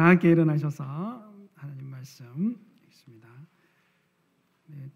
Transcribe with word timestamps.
다 0.00 0.06
함께 0.06 0.30
일어나셔서 0.30 1.30
하나님 1.56 1.90
말씀 1.90 2.56
읽습니다. 2.86 3.28
네, 4.68 4.90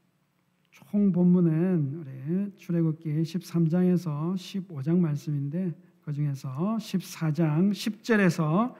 총 0.70 1.12
본문은 1.12 1.92
우리 1.96 2.56
출애굽기 2.56 3.10
13장에서 3.10 4.32
15장 4.34 4.98
말씀인데 4.98 5.74
그 6.00 6.10
중에서 6.10 6.78
14장 6.78 7.70
10절에서 7.72 8.74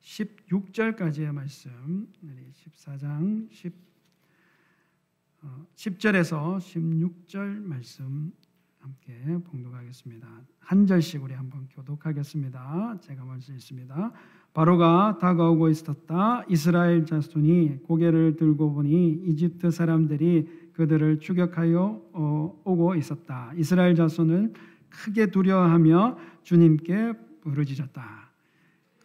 16절까지의 0.00 1.30
말씀, 1.30 2.08
14장 2.52 3.48
10, 3.52 3.72
10절에서 5.76 6.58
16절 6.58 7.62
말씀 7.62 8.32
함께 8.80 9.14
봉독하겠습니다. 9.44 10.42
한 10.58 10.86
절씩 10.86 11.22
우리 11.22 11.34
한번 11.34 11.68
교독하겠습니다. 11.68 12.98
제가 13.02 13.24
먼저 13.24 13.52
읽습니다. 13.54 14.12
바로가 14.52 15.18
다가오고 15.20 15.68
있었다. 15.68 16.44
이스라엘 16.48 17.06
자손이 17.06 17.82
고개를 17.84 18.36
들고 18.36 18.74
보니 18.74 19.22
이집트 19.26 19.70
사람들이 19.70 20.48
그들을 20.72 21.20
추격하여 21.20 22.02
어, 22.12 22.60
오고 22.64 22.94
있었다. 22.96 23.52
이스라엘 23.56 23.94
자손은 23.94 24.54
크게 24.88 25.26
두려워하며 25.26 26.18
주님께 26.42 27.12
부르짖었다. 27.42 28.30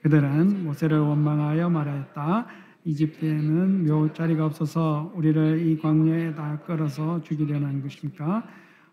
그들은 0.01 0.63
모세를 0.63 0.99
원망하여 0.99 1.69
말하였다. 1.69 2.47
이집트에는 2.85 3.85
묘 3.87 4.13
자리가 4.13 4.45
없어서 4.45 5.11
우리를 5.15 5.65
이 5.67 5.77
광야에 5.79 6.35
다 6.35 6.59
끌어서 6.59 7.21
죽이려는 7.21 7.81
것입니까? 7.81 8.47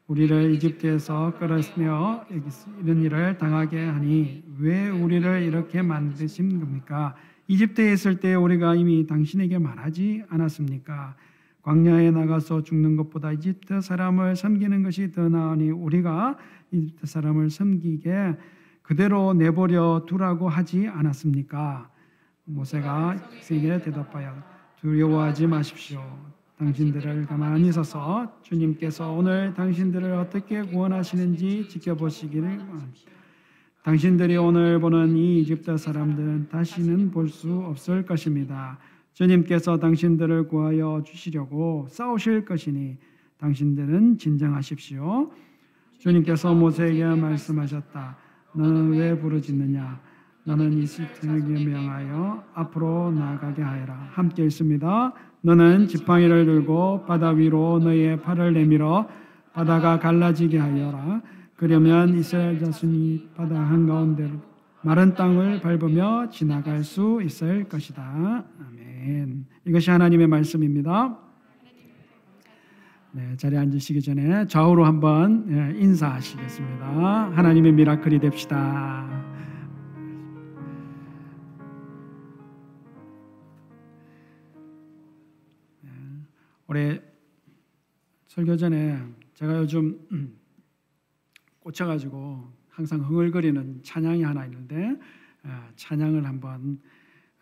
우리를 0.07 0.53
이집트에서 0.55 1.35
끌어내어 1.39 2.27
이런 2.83 3.03
일을 3.03 3.39
당하게 3.39 3.87
하니 3.87 4.45
왜 4.59 4.89
우리를 4.89 5.43
이렇게 5.43 5.81
만드신 5.81 6.61
겁니까? 6.61 7.15
이집트에 7.49 7.93
있을 7.93 8.21
때 8.21 8.35
우리가 8.35 8.75
이미 8.75 9.07
당신에게 9.07 9.59
말하지 9.59 10.25
않았습니까? 10.29 11.17
광야에 11.63 12.11
나가서 12.11 12.63
죽는 12.63 12.97
것보다 12.97 13.33
이집트 13.33 13.81
사람을 13.81 14.37
섬기는 14.37 14.83
것이 14.83 15.13
더 15.13 15.29
나으니 15.29 15.71
우리가 15.71 16.37
이집트 16.73 17.07
사람을 17.07 17.51
섬기게 17.51 18.37
그대로 18.83 19.33
내버려 19.33 20.05
두라고 20.07 20.49
하지 20.49 20.89
않았습니까? 20.89 21.89
모세가 22.45 23.17
세게 23.41 23.83
대답하여 23.83 24.35
두려워하지 24.81 25.47
마십시오. 25.47 26.03
당신들을 26.63 27.27
가만히 27.27 27.73
서서 27.73 28.33
주님께서 28.43 29.11
오늘 29.13 29.53
당신들을 29.55 30.13
어떻게 30.13 30.63
구원하시는지 30.63 31.69
지켜보시기를 31.69 32.57
바랍니다. 32.57 33.11
당신들이 33.83 34.37
오늘 34.37 34.79
보는 34.79 35.17
이 35.17 35.41
이집트 35.41 35.77
사람들은 35.77 36.51
다시는 36.51 37.11
볼 37.11 37.29
수 37.29 37.53
없을 37.53 38.07
것입니다. 38.07 38.79
주님께서 39.13 39.79
당신들을 39.81 40.47
구하여 40.47 41.03
주시려고 41.05 41.89
싸우실 41.91 42.45
것이니 42.45 42.97
당신들은 43.39 44.19
진정하십시오. 44.19 45.33
주님께서 45.99 46.55
모세에게 46.55 47.05
말씀하셨다. 47.05 48.17
너는 48.55 48.93
왜 48.93 49.19
부르짖느냐? 49.19 50.01
너는 50.45 50.75
이스라엘에게 50.75 51.65
명하여 51.65 52.45
앞으로 52.55 53.11
나아가게 53.11 53.63
하여라. 53.63 54.11
함께 54.13 54.45
읽습니다. 54.45 55.13
너는 55.43 55.89
지팡이를 55.89 56.47
들고 56.47 57.05
바다 57.07 57.31
위로 57.31 57.79
너의 57.81 58.21
팔을 58.23 58.55
내밀어 58.55 59.09
바다가 59.53 59.99
갈라지게 59.99 60.59
하여라. 60.59 61.21
그러면 61.57 62.17
이스라엘 62.17 62.59
자손이 62.59 63.31
바다 63.37 63.61
한가운데로 63.61 64.31
마른 64.83 65.15
땅을 65.15 65.61
밟으며 65.61 66.29
지나갈 66.31 66.83
수 66.83 67.21
있을 67.23 67.65
것이다. 67.65 68.03
아멘. 68.03 69.47
이것이 69.67 69.91
하나님의 69.91 70.27
말씀입니다. 70.27 71.19
네, 73.15 73.37
자리에 73.37 73.59
앉으시기 73.59 74.01
전에 74.01 74.47
좌우로 74.47 74.85
한번 74.87 75.45
예, 75.51 75.79
인사하시겠습니다. 75.79 77.33
하나님의 77.35 77.73
미라클이 77.73 78.21
됩시다. 78.21 79.07
올해 86.73 87.03
설교 88.29 88.57
전에 88.57 88.99
제가 89.35 89.59
요즘 89.59 90.39
꽂혀가지고 91.61 92.51
항상 92.71 93.01
흥얼거리는 93.01 93.83
찬양이 93.83 94.23
하나 94.23 94.47
있는데 94.47 94.99
어, 95.43 95.69
찬양을 95.77 96.25
한번 96.25 96.81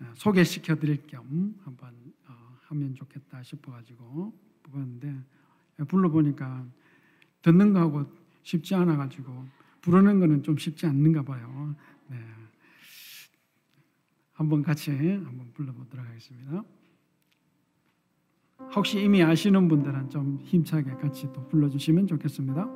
어, 0.00 0.12
소개시켜 0.16 0.74
드릴 0.74 1.06
겸 1.06 1.54
한번 1.62 1.94
어, 2.26 2.32
하면 2.62 2.92
좋겠다 2.96 3.40
싶어가지고 3.44 4.36
뽑았는데 4.64 5.16
불러보니까 5.86 6.66
듣는 7.42 7.72
거하고 7.72 8.10
쉽지 8.42 8.74
않아 8.74 8.96
가지고 8.96 9.46
부르는 9.80 10.18
거는 10.18 10.42
좀 10.42 10.56
쉽지 10.56 10.86
않는가 10.86 11.22
봐요. 11.22 11.76
네. 12.08 12.18
한번 14.32 14.64
같이 14.64 14.90
한번 14.90 15.52
불러보도록 15.52 16.04
하겠습니다. 16.04 16.64
혹시 18.74 19.02
이미 19.02 19.22
아시는 19.22 19.68
분들은 19.68 20.10
좀 20.10 20.38
힘차게 20.42 20.92
같이 21.00 21.30
또 21.32 21.46
불러주시면 21.48 22.06
좋겠습니다. 22.06 22.68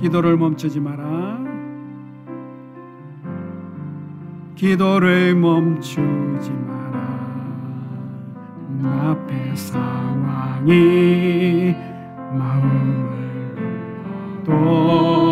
기도를 0.00 0.36
멈추지 0.36 0.80
마라. 0.80 1.38
기도를 4.54 5.34
멈추지 5.34 6.50
마라 6.50 6.80
앞에 9.10 9.54
상황이 9.56 10.74
마음을 12.32 13.54
눌 14.44 15.29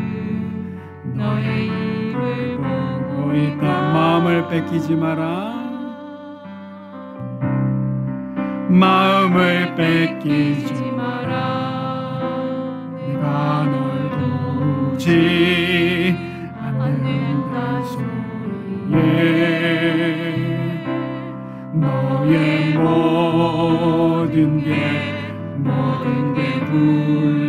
너의 1.14 1.66
입을 1.66 2.58
보고 2.58 3.34
있다. 3.34 3.92
마음을 3.92 4.48
뺏기지 4.48 4.96
마라. 4.96 5.54
마음을 8.68 9.74
뺏기지 9.76 10.90
마라. 10.92 12.16
내가 12.96 13.64
널 13.64 14.10
도우지 14.90 16.16
않는다 16.60 17.82
소리에 17.84 19.45
너의 22.26 22.74
모든 22.74 24.60
게 24.64 24.72
모든 25.58 26.34
게 26.34 26.60
불 26.66 27.45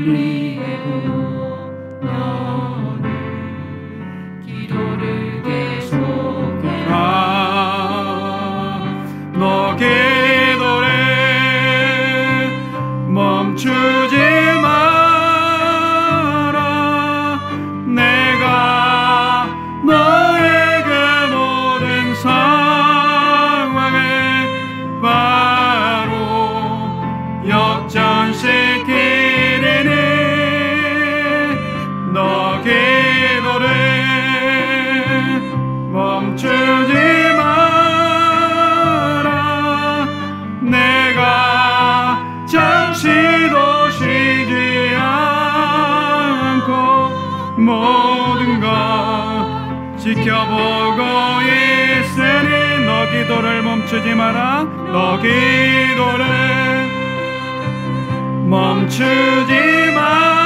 너 53.07 53.11
기도를 53.11 53.61
멈추지 53.61 54.15
마라. 54.15 54.65
너 54.91 55.17
기도를 55.21 56.25
멈추지 58.49 59.91
마라 59.95 60.36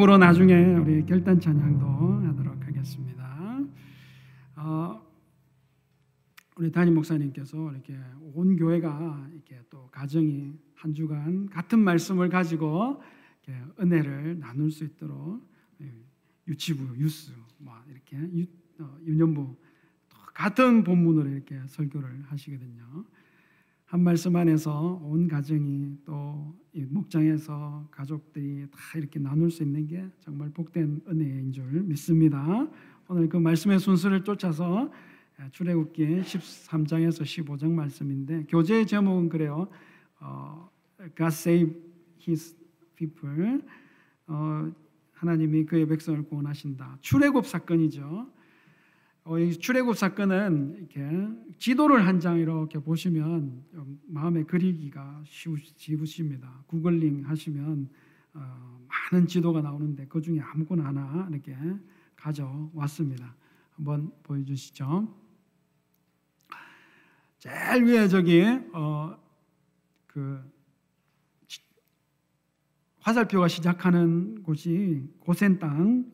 이 0.00 0.02
곡으로 0.02 0.16
나중에 0.16 0.54
우리 0.76 1.04
결단 1.04 1.38
찬양도 1.38 1.86
하도록 2.28 2.66
하겠습니다. 2.66 3.60
어, 4.56 5.06
우리 6.56 6.72
담임 6.72 6.94
목사님께서 6.94 7.70
이렇게 7.72 7.98
온 8.32 8.56
교회가 8.56 9.28
이렇게 9.34 9.60
또 9.68 9.90
가정이 9.90 10.54
한 10.74 10.94
주간 10.94 11.50
같은 11.50 11.80
말씀을 11.80 12.30
가지고 12.30 13.02
은혜를 13.78 14.38
나눌 14.38 14.70
수 14.70 14.84
있도록 14.84 15.46
예, 15.82 15.92
유치부, 16.48 16.96
유스, 16.96 17.32
뭐 17.58 17.74
이렇게 17.86 18.16
유, 18.16 18.46
어, 18.82 18.96
유년부 19.04 19.54
또 20.08 20.16
같은 20.32 20.82
본문으로 20.82 21.28
이렇게 21.28 21.60
설교를 21.66 22.22
하시거든요. 22.22 23.04
한 23.90 24.04
말씀 24.04 24.36
안에서 24.36 25.00
온 25.02 25.26
가정이 25.26 25.96
또이 26.04 26.84
목장에서 26.90 27.88
가족들이 27.90 28.64
다 28.70 28.78
이렇게 28.96 29.18
나눌 29.18 29.50
수 29.50 29.64
있는 29.64 29.88
게 29.88 30.06
정말 30.20 30.48
복된 30.50 31.00
은혜인 31.08 31.50
줄 31.50 31.64
믿습니다. 31.82 32.68
오늘 33.08 33.28
그 33.28 33.36
말씀의 33.36 33.80
순서를 33.80 34.22
쫓아서 34.22 34.92
출애굽기 35.50 36.20
13장에서 36.20 37.22
15장 37.22 37.72
말씀인데 37.72 38.44
교재의 38.44 38.86
제목은 38.86 39.28
그래요. 39.28 39.66
어, 40.20 40.70
God 41.16 41.32
save 41.32 41.74
His 42.24 42.56
people. 42.94 43.60
어, 44.28 44.70
하나님이 45.14 45.64
그의 45.64 45.88
백성을 45.88 46.22
구원하신다. 46.22 46.98
출애굽 47.00 47.44
사건이죠. 47.44 48.30
어, 49.24 49.38
이 49.38 49.52
출애굽 49.56 49.96
사건은 49.96 50.76
이렇게 50.78 51.00
지도를 51.58 52.06
한 52.06 52.20
장 52.20 52.38
이렇게 52.38 52.78
보시면 52.78 53.64
좀 53.72 54.00
마음에 54.06 54.42
그리기가 54.44 55.22
쉬우십니다. 55.26 56.64
구글링 56.66 57.26
하시면 57.28 57.88
어, 58.34 58.86
많은 59.12 59.26
지도가 59.26 59.60
나오는데 59.62 60.06
그 60.08 60.20
중에 60.20 60.40
아무거나 60.40 60.84
하나 60.86 61.28
이렇게 61.30 61.56
가져왔습니다. 62.16 63.34
한번 63.72 64.10
보여주시죠. 64.22 65.14
제일 67.38 67.84
위에 67.84 68.08
저기 68.08 68.42
어, 68.72 69.16
그 70.06 70.42
화살표가 73.00 73.48
시작하는 73.48 74.42
곳이 74.42 75.08
고센 75.20 75.58
땅 75.58 76.04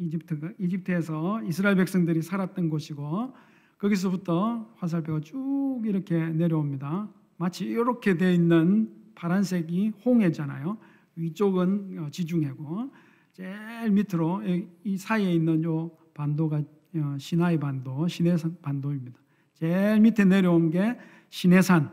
이집트가 0.00 0.52
이집트에서 0.58 1.42
이스라엘 1.44 1.76
백성들이 1.76 2.22
살았던 2.22 2.70
곳이고 2.70 3.34
거기서부터 3.78 4.72
화살표가 4.76 5.20
쭉 5.20 5.82
이렇게 5.84 6.18
내려옵니다. 6.30 7.08
마치 7.36 7.64
이렇게 7.66 8.16
돼 8.16 8.34
있는 8.34 8.92
파란색이 9.14 9.92
홍해잖아요. 10.04 10.78
위쪽은 11.16 11.98
어, 11.98 12.10
지중해고 12.10 12.90
제일 13.32 13.90
밑으로 13.90 14.42
이 14.84 14.96
사이에 14.96 15.32
있는 15.32 15.62
요 15.64 15.90
반도가 16.14 16.62
어, 16.96 17.16
시나이 17.18 17.58
반도, 17.58 18.08
시내산 18.08 18.56
반도입니다. 18.60 19.18
제일 19.54 20.00
밑에 20.00 20.24
내려온 20.24 20.70
게 20.70 20.98
시내산. 21.28 21.90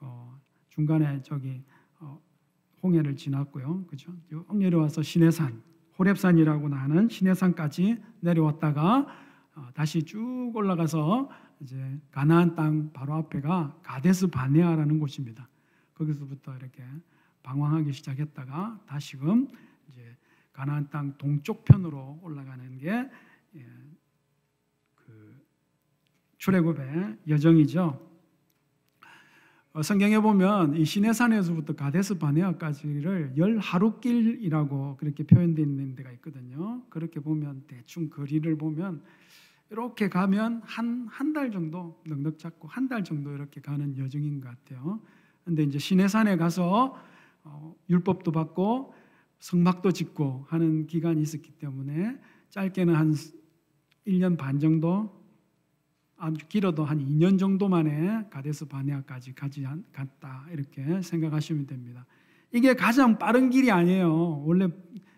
어, 0.00 0.40
중간에 0.68 1.20
저기 1.22 1.62
홍해를 2.82 3.14
지났고요. 3.14 3.84
그죠? 3.86 4.12
쭉 4.28 4.44
내려와서 4.56 5.02
시내산. 5.02 5.62
호렙산이라고 5.98 6.68
하는 6.74 7.08
시내산까지 7.08 8.02
내려왔다가 8.20 9.06
어, 9.54 9.68
다시 9.74 10.02
쭉 10.04 10.50
올라가서 10.54 11.28
이제 11.60 12.00
가나안 12.10 12.54
땅 12.54 12.92
바로 12.92 13.14
앞에가 13.14 13.78
가데스 13.82 14.26
바네아라는 14.28 14.98
곳입니다. 14.98 15.48
거기서부터 15.94 16.56
이렇게 16.56 16.82
방황하기 17.42 17.92
시작했다가 17.92 18.80
다시금 18.86 19.48
이제 19.88 20.16
가나안 20.52 20.88
땅 20.90 21.16
동쪽 21.18 21.64
편으로 21.64 22.18
올라가는 22.22 22.78
게 22.78 23.08
예, 23.56 23.66
그 24.94 25.44
출애굽의 26.38 27.18
여정이죠. 27.28 28.11
어, 29.74 29.82
성경에 29.82 30.18
보면 30.20 30.76
이 30.76 30.84
시내산에서부터 30.84 31.74
가데스 31.74 32.18
바네아까지를 32.18 33.32
열 33.38 33.58
하루 33.58 33.98
길이라고 34.00 34.96
그렇게 34.98 35.24
표현되어 35.24 35.64
있는 35.64 35.94
데가 35.94 36.10
있거든요. 36.12 36.82
그렇게 36.90 37.20
보면 37.20 37.64
대충 37.66 38.10
거리를 38.10 38.56
보면 38.58 39.02
이렇게 39.70 40.10
가면 40.10 40.60
한 40.64 41.08
한 41.08 41.32
달 41.32 41.50
정도 41.50 41.98
넉넉 42.06 42.38
잡고 42.38 42.68
한 42.68 42.88
달 42.88 43.02
정도 43.02 43.32
이렇게 43.34 43.62
가는 43.62 43.96
여정인 43.96 44.42
것 44.42 44.48
같아요. 44.50 45.00
근데 45.44 45.62
이제 45.62 45.78
시내산에 45.78 46.36
가서 46.36 46.94
어, 47.44 47.74
율법도 47.88 48.30
받고 48.30 48.92
성막도 49.38 49.92
짓고 49.92 50.44
하는 50.48 50.86
기간이 50.86 51.22
있었기 51.22 51.52
때문에 51.52 52.18
짧게는 52.50 52.94
한 52.94 53.14
1년 54.06 54.36
반 54.36 54.60
정도 54.60 55.21
아주 56.22 56.46
길어도 56.46 56.84
한 56.84 57.00
2년 57.00 57.36
정도 57.36 57.68
만에 57.68 58.24
가데스 58.30 58.64
바네아까지 58.66 59.34
가지 59.34 59.66
갔다 59.92 60.46
이렇게 60.52 61.02
생각하시면 61.02 61.66
됩니다. 61.66 62.06
이게 62.52 62.74
가장 62.74 63.18
빠른 63.18 63.50
길이 63.50 63.72
아니에요. 63.72 64.44
원래 64.44 64.68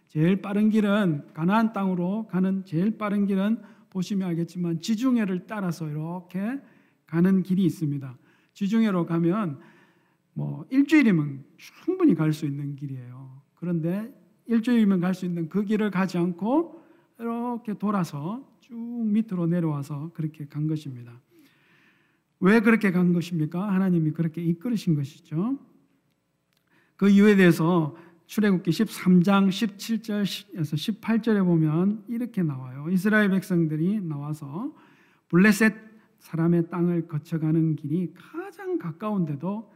제일 0.09 0.41
빠른 0.41 0.71
길은 0.71 1.35
가나안 1.35 1.75
땅으로 1.75 2.27
가는 2.29 2.65
제일 2.65 2.97
빠른 2.97 3.27
길은 3.27 3.61
보시면 3.91 4.27
알겠지만 4.29 4.81
지중해를 4.81 5.47
따라서 5.47 5.91
이렇게 5.91 6.59
가는 7.07 7.43
길이 7.43 7.67
있습니다. 7.67 8.17
지중해로 8.55 9.05
가면 9.05 9.61
뭐 10.33 10.65
일주일이면 10.71 11.45
충분히 11.59 12.15
갈 12.15 12.33
수 12.33 12.47
있는 12.47 12.77
길이에요. 12.77 13.43
그런데 13.57 14.11
일주일이면 14.47 15.01
갈 15.01 15.13
수 15.13 15.27
있는 15.27 15.51
그 15.51 15.65
길을 15.65 15.91
가지 15.91 16.17
않고 16.17 16.83
이렇게 17.19 17.75
돌아서 17.75 18.47
쭉 18.61 18.77
밑으로 19.07 19.47
내려와서 19.47 20.11
그렇게 20.15 20.47
간 20.47 20.67
것입니다. 20.67 21.13
왜 22.41 22.61
그렇게 22.61 22.91
간 22.91 23.13
것입니까? 23.13 23.73
하나님이 23.73 24.13
그렇게 24.13 24.43
이끌으신 24.43 24.95
것이죠. 24.95 25.59
그 26.97 27.09
이유에 27.09 27.37
대해서 27.37 27.97
출애굽기 28.27 28.71
13장 28.71 29.49
17절에서 29.49 31.01
18절에 31.01 31.45
보면 31.45 32.05
이렇게 32.09 32.43
나와요. 32.43 32.87
이스라엘 32.91 33.31
백성들이 33.31 34.01
나와서 34.01 34.75
블레셋 35.29 35.75
사람의 36.19 36.71
땅을 36.71 37.07
거쳐가는 37.07 37.77
길이 37.77 38.13
가장 38.15 38.79
가까운데도 38.79 39.71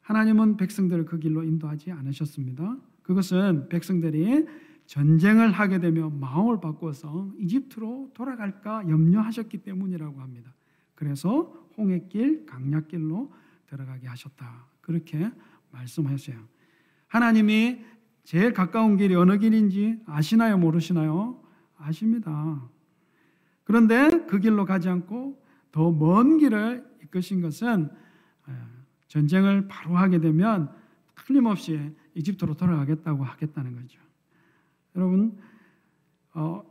하나님은 0.00 0.56
백성들을 0.56 1.04
그 1.06 1.18
길로 1.18 1.42
인도하지 1.42 1.90
않으셨습니다. 1.92 2.76
그것은 3.02 3.68
백성들이 3.68 4.46
전쟁을 4.86 5.52
하게 5.52 5.78
되면 5.78 6.20
마음을 6.20 6.60
바꿔서 6.60 7.30
이집트로 7.38 8.10
돌아갈까 8.14 8.88
염려하셨기 8.88 9.58
때문이라고 9.58 10.20
합니다. 10.20 10.52
그래서 10.94 11.68
홍해길, 11.76 12.46
강약길로 12.46 13.32
들어가게 13.66 14.06
하셨다. 14.06 14.66
그렇게 14.80 15.30
말씀하셨어요. 15.70 16.36
하나님이 17.08 17.80
제일 18.24 18.52
가까운 18.52 18.96
길이 18.96 19.14
어느 19.14 19.38
길인지 19.38 20.00
아시나요? 20.06 20.58
모르시나요? 20.58 21.42
아십니다. 21.78 22.62
그런데 23.64 24.26
그 24.26 24.38
길로 24.38 24.64
가지 24.64 24.88
않고 24.88 25.42
더 25.72 25.90
먼 25.90 26.38
길을 26.38 26.86
이끄신 27.04 27.40
것은 27.40 27.88
전쟁을 29.08 29.68
바로 29.68 29.96
하게 29.96 30.20
되면 30.20 30.70
틀림없이 31.14 31.94
이집트로 32.14 32.54
돌아가겠다고 32.54 33.24
하겠다는 33.24 33.74
거죠. 33.76 34.00
여러분 34.96 35.36
어, 36.34 36.62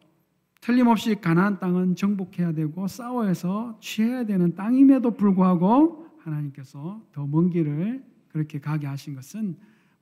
틀림없이 0.62 1.16
가나안 1.16 1.60
땅은 1.60 1.96
정복해야 1.96 2.52
되고 2.54 2.88
싸워서 2.88 3.78
취해야 3.82 4.26
되는 4.26 4.54
땅임에도 4.56 5.12
불구하고 5.12 6.08
하나님께서 6.20 7.02
더 7.12 7.26
먼 7.26 7.50
길을 7.50 8.04
그렇게 8.28 8.60
가게 8.60 8.88
하신 8.88 9.16
것은 9.16 9.58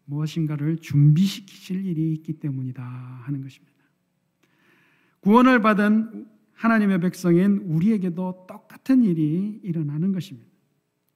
무엇인가를 0.05 0.77
준비시키실 0.77 1.85
일이 1.85 2.13
있기 2.13 2.33
때문이다 2.33 2.83
하는 2.83 3.41
것입니다. 3.41 3.77
구원을 5.21 5.61
받은 5.61 6.27
하나님의 6.53 6.99
백성인 6.99 7.57
우리에게도 7.65 8.45
똑같은 8.47 9.03
일이 9.03 9.59
일어나는 9.63 10.11
것입니다. 10.11 10.49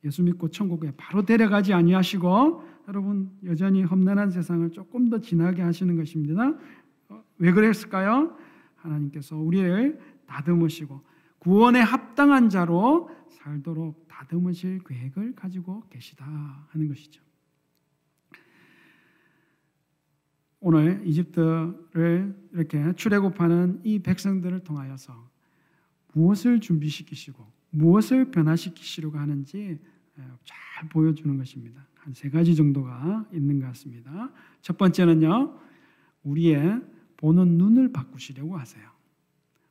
예수 0.05 0.23
믿고 0.23 0.49
천국에 0.49 0.91
바로 0.97 1.23
데려가지 1.23 1.73
아니하시고 1.73 2.63
여러분 2.87 3.31
여전히 3.45 3.83
험난한 3.83 4.31
세상을 4.31 4.69
조금 4.71 5.09
더 5.09 5.19
지나게 5.19 5.61
하시는 5.61 5.95
것입니다. 5.95 6.55
어, 7.43 7.45
왜 7.45 7.51
그랬을까요? 7.51 8.37
하나님께서 8.75 9.37
우리를 9.37 9.99
다듬으시고 10.25 11.01
구원에 11.39 11.79
합당한 11.81 12.49
자로 12.49 13.09
살도록 13.29 14.07
다듬으실 14.07 14.83
계획을 14.85 15.35
가지고 15.35 15.83
계시다 15.89 16.25
하는 16.69 16.87
것이죠. 16.87 17.21
오늘 20.61 21.01
이집트를 21.05 22.49
이렇게 22.53 22.93
출애굽하는 22.93 23.81
이 23.83 23.99
백성들을 23.99 24.61
통하여서 24.61 25.29
무엇을 26.13 26.61
준비시키시고 26.61 27.45
무엇을 27.71 28.31
변화시키시려고 28.31 29.17
하는지 29.17 29.77
잘 30.45 30.87
보여주는 30.89 31.37
것입니다. 31.37 31.85
한 31.95 32.13
세 32.13 32.29
가지 32.29 32.55
정도가 32.55 33.27
있는 33.31 33.59
것 33.61 33.67
같습니다. 33.67 34.29
첫 34.61 34.77
번째는요, 34.77 35.57
우리의 36.23 36.81
보는 37.23 37.57
눈을 37.57 37.93
바꾸시려고 37.93 38.57
하세요. 38.57 38.83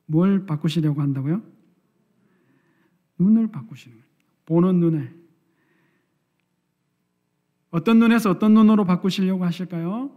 뭘 0.07 0.47
바꾸시려고 0.47 1.01
한다고요? 1.01 1.43
눈을 3.19 3.51
바꾸시는 3.51 3.95
거예요. 3.95 4.09
보는 4.45 4.79
눈을. 4.79 5.23
어떤 7.69 7.99
눈에서 7.99 8.31
어떤 8.31 8.55
눈으로 8.55 8.85
바꾸시려고 8.85 9.45
하실까요? 9.45 10.09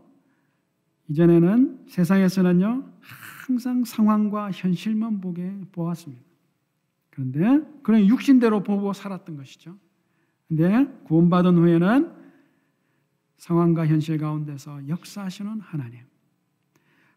이전에는 1.08 1.84
세상에서는요, 1.88 2.90
항상 3.00 3.84
상황과 3.84 4.50
현실만 4.50 5.20
보게 5.20 5.54
보았습니다. 5.72 6.24
그런데 7.10 7.60
그런 7.82 8.06
육신대로 8.06 8.62
보고 8.62 8.94
살았던 8.94 9.36
것이죠. 9.36 9.76
근데 10.48 10.86
구원받은 11.04 11.58
후에는 11.58 12.14
상황과 13.36 13.86
현실 13.88 14.16
가운데서 14.16 14.88
역사하시는 14.88 15.60
하나님. 15.60 16.15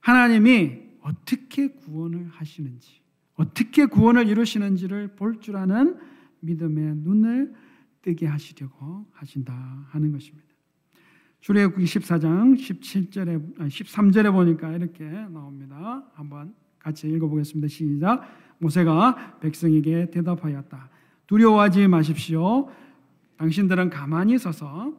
하나님이 0.02 0.80
어떻게 1.02 1.68
구원을 1.70 2.28
하시는지, 2.30 3.02
어떻게 3.36 3.86
구원을 3.86 4.28
이루시는지를 4.28 5.16
볼 5.16 5.40
줄 5.40 5.56
아는 5.58 5.98
믿음의 6.42 6.96
눈을 6.98 7.54
뜨게 8.02 8.26
하시려고 8.28 9.06
하신다 9.12 9.54
하는 9.90 10.12
것입니다. 10.12 10.48
출애굽기 11.42 11.86
14장 11.86 12.58
17절에 12.58 13.58
13절에 13.58 14.32
보니까 14.32 14.72
이렇게 14.74 15.06
나옵니다. 15.06 16.04
한번 16.14 16.54
같이 16.80 17.08
읽어 17.10 17.28
보겠습니다. 17.28 17.68
시작. 17.68 18.22
모세가 18.58 19.40
백성에게 19.40 20.12
대답하였다. 20.12 20.90
두려워하지 21.28 21.88
마십시오. 21.88 22.70
당신들은 23.38 23.90
가만히 23.90 24.38
서서 24.38 24.94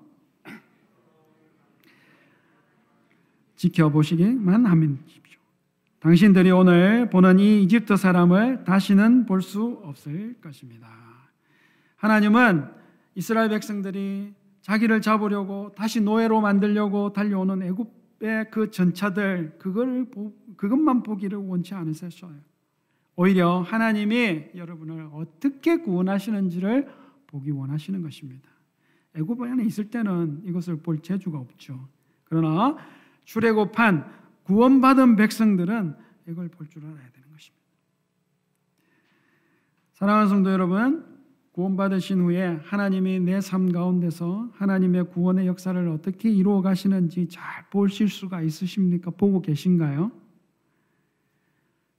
지켜보시기만 3.60 4.64
하면 4.64 4.98
십시오. 5.06 5.38
당신들이 5.98 6.50
오늘 6.50 7.10
보는 7.10 7.38
이 7.38 7.62
이집트 7.62 7.96
사람을 7.96 8.64
다시는 8.64 9.26
볼 9.26 9.42
수 9.42 9.80
없을 9.84 10.34
것입니다. 10.40 10.88
하나님은 11.96 12.64
이스라엘 13.14 13.50
백성들이 13.50 14.32
자기를 14.62 15.02
잡으려고 15.02 15.72
다시 15.76 16.00
노예로 16.00 16.40
만들려고 16.40 17.12
달려오는 17.12 17.62
애굽의 17.62 18.50
그 18.50 18.70
전차들 18.70 19.58
그걸 19.58 20.06
그것만 20.56 21.02
보기를 21.02 21.36
원치 21.36 21.74
않으셨어요. 21.74 22.32
오히려 23.16 23.60
하나님이 23.60 24.52
여러분을 24.54 25.10
어떻게 25.12 25.76
구원하시는지를 25.76 26.88
보기 27.26 27.50
원하시는 27.50 28.00
것입니다. 28.00 28.48
애굽 29.16 29.42
안에 29.42 29.64
있을 29.64 29.90
때는 29.90 30.44
이것을 30.46 30.76
볼 30.76 31.00
재주가 31.00 31.38
없죠. 31.38 31.88
그러나 32.24 32.78
출애굽한 33.30 34.12
구원받은 34.42 35.14
백성들은 35.14 35.94
이걸 36.28 36.48
볼 36.48 36.66
줄 36.68 36.84
알아야 36.84 37.08
되는 37.12 37.30
것입니다. 37.30 37.64
사랑하는 39.92 40.28
성도 40.28 40.50
여러분, 40.50 41.06
구원받으신 41.52 42.20
후에 42.22 42.58
하나님이 42.64 43.20
내 43.20 43.38
삶 43.40 43.70
가운데서 43.70 44.50
하나님의 44.54 45.10
구원의 45.10 45.46
역사를 45.46 45.88
어떻게 45.88 46.28
이루어 46.28 46.60
가시는지 46.60 47.28
잘 47.28 47.68
보실 47.70 48.08
수가 48.08 48.42
있으십니까? 48.42 49.12
보고 49.12 49.40
계신가요? 49.40 50.10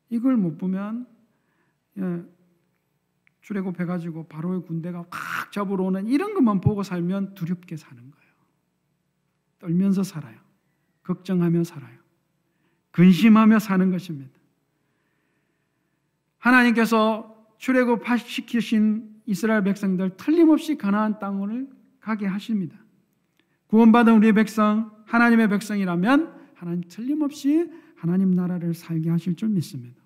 이걸 0.09 0.35
못 0.35 0.57
보면 0.57 1.07
예, 1.97 2.23
출애굽해 3.39 3.85
가지고 3.85 4.25
바로의 4.27 4.63
군대가 4.63 5.05
확 5.09 5.51
잡으러 5.53 5.85
오는 5.85 6.07
이런 6.07 6.33
것만 6.33 6.59
보고 6.59 6.83
살면 6.83 7.35
두렵게 7.35 7.77
사는 7.77 8.01
거예요. 8.01 8.33
떨면서 9.59 10.03
살아요. 10.03 10.50
걱정하며 11.03 11.63
살아요. 11.63 11.97
근심하며 12.91 13.59
사는 13.59 13.91
것입니다. 13.91 14.31
하나님께서 16.39 17.35
출애굽 17.57 18.03
시키신 18.17 19.21
이스라엘 19.25 19.63
백성들 19.63 20.17
틀림없이 20.17 20.77
가나안 20.77 21.19
땅을 21.19 21.69
가게 21.99 22.25
하십니다. 22.25 22.77
구원받은 23.67 24.15
우리 24.15 24.33
백성 24.33 24.91
하나님의 25.05 25.49
백성이라면 25.49 26.33
하나님 26.55 26.83
틀림없이 26.87 27.69
하나님 27.95 28.31
나라를 28.31 28.73
살게 28.73 29.09
하실 29.09 29.35
줄 29.35 29.49
믿습니다. 29.49 30.01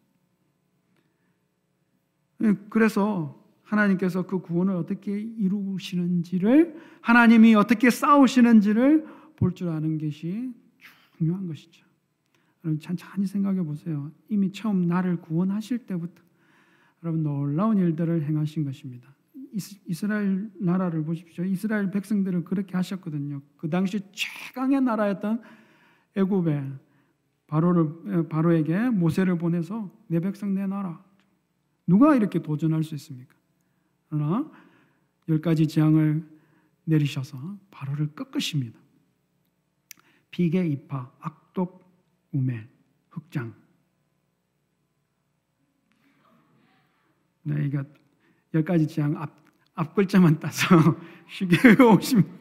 예, 2.42 2.54
그래서 2.70 3.42
하나님께서 3.64 4.24
그 4.24 4.40
구원을 4.40 4.76
어떻게 4.76 5.18
이루시는지를 5.20 6.76
하나님이 7.02 7.56
어떻게 7.56 7.90
싸우시는지를 7.90 9.06
볼 9.38 9.54
줄 9.54 9.70
아는 9.70 9.98
것이 9.98 10.54
중요한 11.18 11.48
것이죠. 11.48 11.86
여러분 12.64 12.80
천천히 12.80 13.28
생각해 13.28 13.64
보세요. 13.64 14.12
이미 14.30 14.52
처음 14.52 14.88
나를 14.88 15.22
구원하실 15.22 15.86
때부터 15.86 16.24
여러분 17.04 17.24
놀라운 17.24 17.78
일들을 17.78 18.24
행하신 18.24 18.66
것입니다. 18.66 19.14
이스라엘 19.86 20.52
나라를 20.60 21.06
보십시오. 21.06 21.46
이스라엘 21.46 21.92
백성들을 21.92 22.44
그렇게 22.44 22.76
하셨거든요. 22.76 23.42
그 23.58 23.70
당시 23.70 24.02
최강의 24.12 24.82
나라였던 24.82 25.42
애굽에 26.16 26.72
바로를 27.48 28.28
바로에게 28.28 28.90
모세를 28.90 29.38
보내서 29.38 29.90
내 30.08 30.20
백성 30.20 30.54
내 30.54 30.66
나라. 30.66 31.04
누가 31.88 32.16
이렇게 32.16 32.42
도전할 32.42 32.84
수 32.84 32.96
있습니까? 32.96 33.36
그러나 34.10 34.52
열 35.30 35.40
가지 35.40 35.68
재앙을 35.68 36.28
내리셔서 36.84 37.38
바로를 37.72 38.08
꺾으십니다. 38.14 38.80
비계 40.36 40.68
이파, 40.68 41.10
악독, 41.22 41.82
우멜, 42.34 42.68
흑장. 43.10 43.56
네, 47.44 47.66
이거 47.66 47.86
열 48.54 48.66
가지 48.66 48.86
재앙 48.86 49.16
앞, 49.16 49.32
앞 49.76 49.96
글자만 49.96 50.42
따서 50.42 50.76
쉽게 51.32 51.56
외우시면 51.80 52.40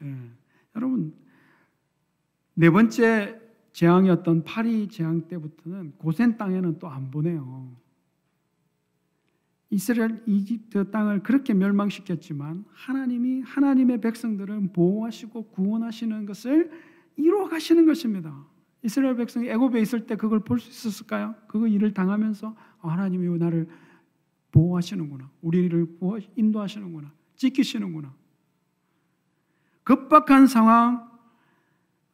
네. 0.00 0.30
여러분 0.76 1.14
네 2.52 2.68
번째 2.68 3.40
재앙이었던 3.72 4.44
파리 4.44 4.86
재앙 4.88 5.28
때부터는 5.28 5.92
고센 5.96 6.36
땅에는 6.36 6.78
또 6.78 6.88
안 6.88 7.10
보내요. 7.10 7.74
이스라엘 9.70 10.22
이집트 10.26 10.90
땅을 10.90 11.22
그렇게 11.22 11.54
멸망시켰지만 11.54 12.64
하나님이 12.72 13.42
하나님의 13.42 14.00
백성들을 14.00 14.72
보호하시고 14.72 15.50
구원하시는 15.50 16.26
것을 16.26 16.70
이루어 17.16 17.48
가시는 17.48 17.86
것입니다. 17.86 18.46
이스라엘 18.82 19.14
백성이 19.16 19.48
애굽에 19.48 19.80
있을 19.80 20.06
때 20.06 20.16
그걸 20.16 20.40
볼 20.40 20.58
수 20.58 20.70
있었을까요? 20.70 21.34
그 21.46 21.68
일을 21.68 21.92
당하면서 21.94 22.56
아, 22.80 22.88
하나님이 22.88 23.38
나를 23.38 23.68
보호하시는구나. 24.50 25.30
우리를 25.42 25.86
인도하시는구나. 26.34 27.12
지키시는구나. 27.36 28.12
급박한 29.84 30.46
상황, 30.46 31.08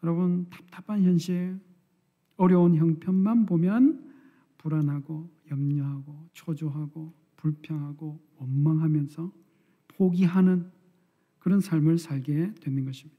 여러분 0.03 0.47
답답한 0.51 1.03
현실, 1.03 1.59
어려운 2.37 2.75
형편만 2.75 3.47
보면 3.47 4.13
불안하고 4.59 5.31
염려하고 5.51 6.29
초조하고 6.35 7.15
불평하고 7.47 8.21
원망하면서 8.39 9.33
포기하는 9.89 10.71
그런 11.39 11.61
삶을 11.61 11.99
살게 11.99 12.55
되는 12.61 12.85
것입니다. 12.85 13.17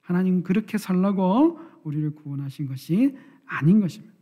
하나님 0.00 0.44
그렇게 0.44 0.78
살라고 0.78 1.58
우리를 1.82 2.14
구원하신 2.14 2.68
것이 2.68 3.16
아닌 3.44 3.80
것입니다. 3.80 4.14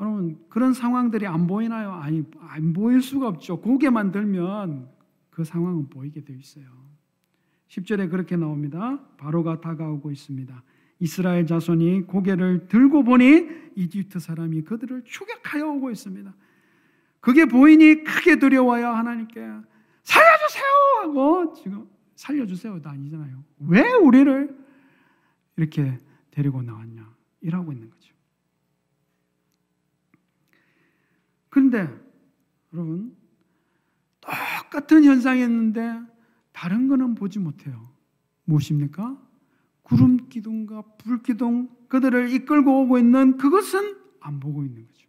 여러분 0.00 0.38
그런 0.48 0.72
상황들이 0.72 1.26
안 1.26 1.46
보이나요? 1.46 1.92
아니 1.92 2.24
안 2.38 2.72
보일 2.72 3.00
수가 3.00 3.28
없죠. 3.28 3.60
고개만 3.60 4.10
들면 4.10 4.90
그 5.30 5.44
상황은 5.44 5.88
보이게 5.88 6.24
되어 6.24 6.36
있어요. 6.36 6.66
10절에 7.68 8.10
그렇게 8.10 8.36
나옵니다. 8.36 9.00
바로가 9.16 9.60
다가오고 9.60 10.10
있습니다. 10.10 10.62
이스라엘 10.98 11.46
자손이 11.46 12.02
고개를 12.02 12.68
들고 12.68 13.04
보니 13.04 13.48
이집트 13.76 14.18
사람이 14.18 14.62
그들을 14.62 15.04
추격하여 15.04 15.68
오고 15.68 15.90
있습니다. 15.90 16.34
그게 17.26 17.44
보이니 17.44 18.04
크게 18.04 18.38
두려워요 18.38 18.86
하나님께 18.86 19.40
살려주세요 20.04 20.64
하고 21.00 21.52
지금 21.54 21.90
살려주세요도 22.14 22.88
아니잖아요. 22.88 23.42
왜 23.66 23.92
우리를 23.94 24.56
이렇게 25.56 25.98
데리고 26.30 26.62
나왔냐 26.62 27.12
이라고 27.40 27.72
있는 27.72 27.90
거죠. 27.90 28.14
그런데 31.48 31.92
여러분 32.72 33.16
똑같은 34.20 35.02
현상이었는데 35.02 36.02
다른 36.52 36.86
거는 36.86 37.16
보지 37.16 37.40
못해요. 37.40 37.90
무엇입니까? 38.44 39.20
구름 39.82 40.28
기둥과 40.28 40.82
불 40.98 41.24
기둥 41.24 41.70
그들을 41.88 42.30
이끌고 42.34 42.82
오고 42.82 42.98
있는 42.98 43.36
그것은 43.36 43.96
안 44.20 44.38
보고 44.38 44.64
있는 44.64 44.86
거죠. 44.86 45.05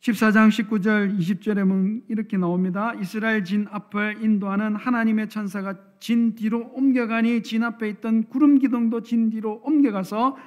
14장 0.00 0.48
19절 0.48 1.18
20절에 1.18 2.02
이렇게 2.08 2.38
나옵니다. 2.38 2.94
이스라엘 2.94 3.44
진 3.44 3.66
앞을 3.70 4.22
인도하는 4.22 4.74
하나님의 4.74 5.28
천사가 5.28 5.74
진 6.00 6.34
뒤로 6.34 6.70
옮겨가니 6.72 7.42
진 7.42 7.62
앞에 7.62 7.88
있던 7.90 8.24
구름 8.24 8.58
기둥도 8.58 9.02
진 9.02 9.28
뒤로 9.28 9.60
옮겨가서 9.62 10.38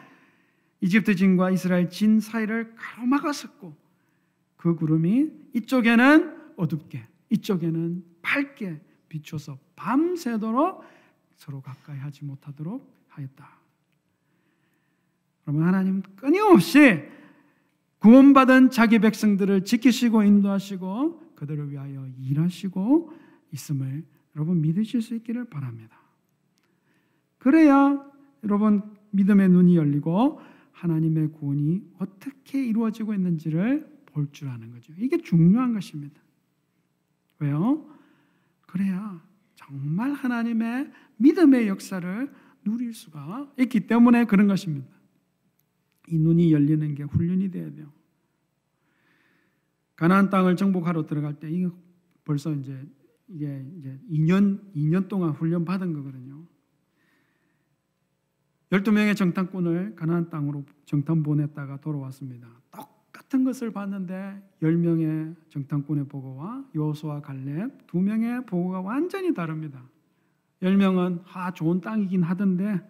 이집트 0.81 1.15
진과 1.15 1.51
이스라엘 1.51 1.89
진 1.89 2.19
사이를 2.19 2.73
가로막았었고 2.75 3.75
그 4.57 4.75
구름이 4.75 5.29
이쪽에는 5.53 6.53
어둡게 6.57 7.05
이쪽에는 7.29 8.03
밝게 8.23 8.81
비춰서 9.07 9.59
밤새도록 9.75 10.83
서로 11.35 11.61
가까이 11.61 11.99
하지 11.99 12.25
못하도록 12.25 13.05
하였다. 13.09 13.49
그러면 15.43 15.67
하나님 15.67 16.01
끊임없이 16.15 17.03
구원받은 18.03 18.69
자기 18.69 18.99
백성들을 18.99 19.63
지키시고 19.63 20.23
인도하시고 20.23 21.35
그들을 21.35 21.71
위하여 21.71 22.05
일하시고 22.19 23.13
있음을 23.53 24.03
여러분 24.35 24.59
믿으실 24.59 25.01
수 25.01 25.15
있기를 25.15 25.45
바랍니다. 25.45 25.97
그래야 27.37 28.05
여러분 28.43 28.81
믿음의 29.11 29.47
눈이 29.47 29.77
열리고 29.77 30.41
하나님의 30.73 31.31
구원이 31.31 31.81
어떻게 31.97 32.65
이루어지고 32.65 33.13
있는지를 33.13 33.89
볼 34.07 34.27
줄 34.33 34.49
아는 34.49 34.71
거죠. 34.73 34.91
이게 34.97 35.17
중요한 35.17 35.73
것입니다. 35.73 36.21
왜요? 37.39 37.87
그래야 38.67 39.23
정말 39.55 40.11
하나님의 40.11 40.91
믿음의 41.17 41.69
역사를 41.69 42.31
누릴 42.65 42.93
수가 42.93 43.49
있기 43.57 43.87
때문에 43.87 44.25
그런 44.25 44.47
것입니다. 44.47 44.87
이 46.07 46.17
눈이 46.17 46.51
열리는 46.51 46.95
게 46.95 47.03
훈련이 47.03 47.51
돼야 47.51 47.71
돼요. 47.71 47.91
가나안 49.95 50.29
땅을 50.29 50.55
정복하러 50.55 51.05
들어갈 51.05 51.39
때 51.39 51.49
이게 51.49 51.69
벌써 52.25 52.53
이제 52.53 52.77
이게 53.27 53.65
이제 53.77 53.99
2년 54.09 54.59
2년 54.75 55.07
동안 55.07 55.31
훈련 55.31 55.65
받은 55.65 55.93
거거든요. 55.93 56.43
12명의 58.71 59.15
정탐꾼을 59.15 59.95
가나안 59.95 60.29
땅으로 60.29 60.65
정탐 60.85 61.21
보냈다가 61.23 61.77
돌아왔습니다. 61.77 62.47
똑같은 62.71 63.43
것을 63.43 63.71
봤는데 63.71 64.41
10명의 64.61 65.35
정탐꾼의 65.49 66.07
보고와 66.07 66.65
요수와 66.75 67.21
갈렙 67.21 67.85
두 67.87 68.01
명의 68.01 68.43
보고가 68.45 68.81
완전히 68.81 69.33
다릅니다. 69.33 69.83
10명은 70.61 71.21
아 71.25 71.53
좋은 71.53 71.81
땅이긴 71.81 72.23
하던데 72.23 72.81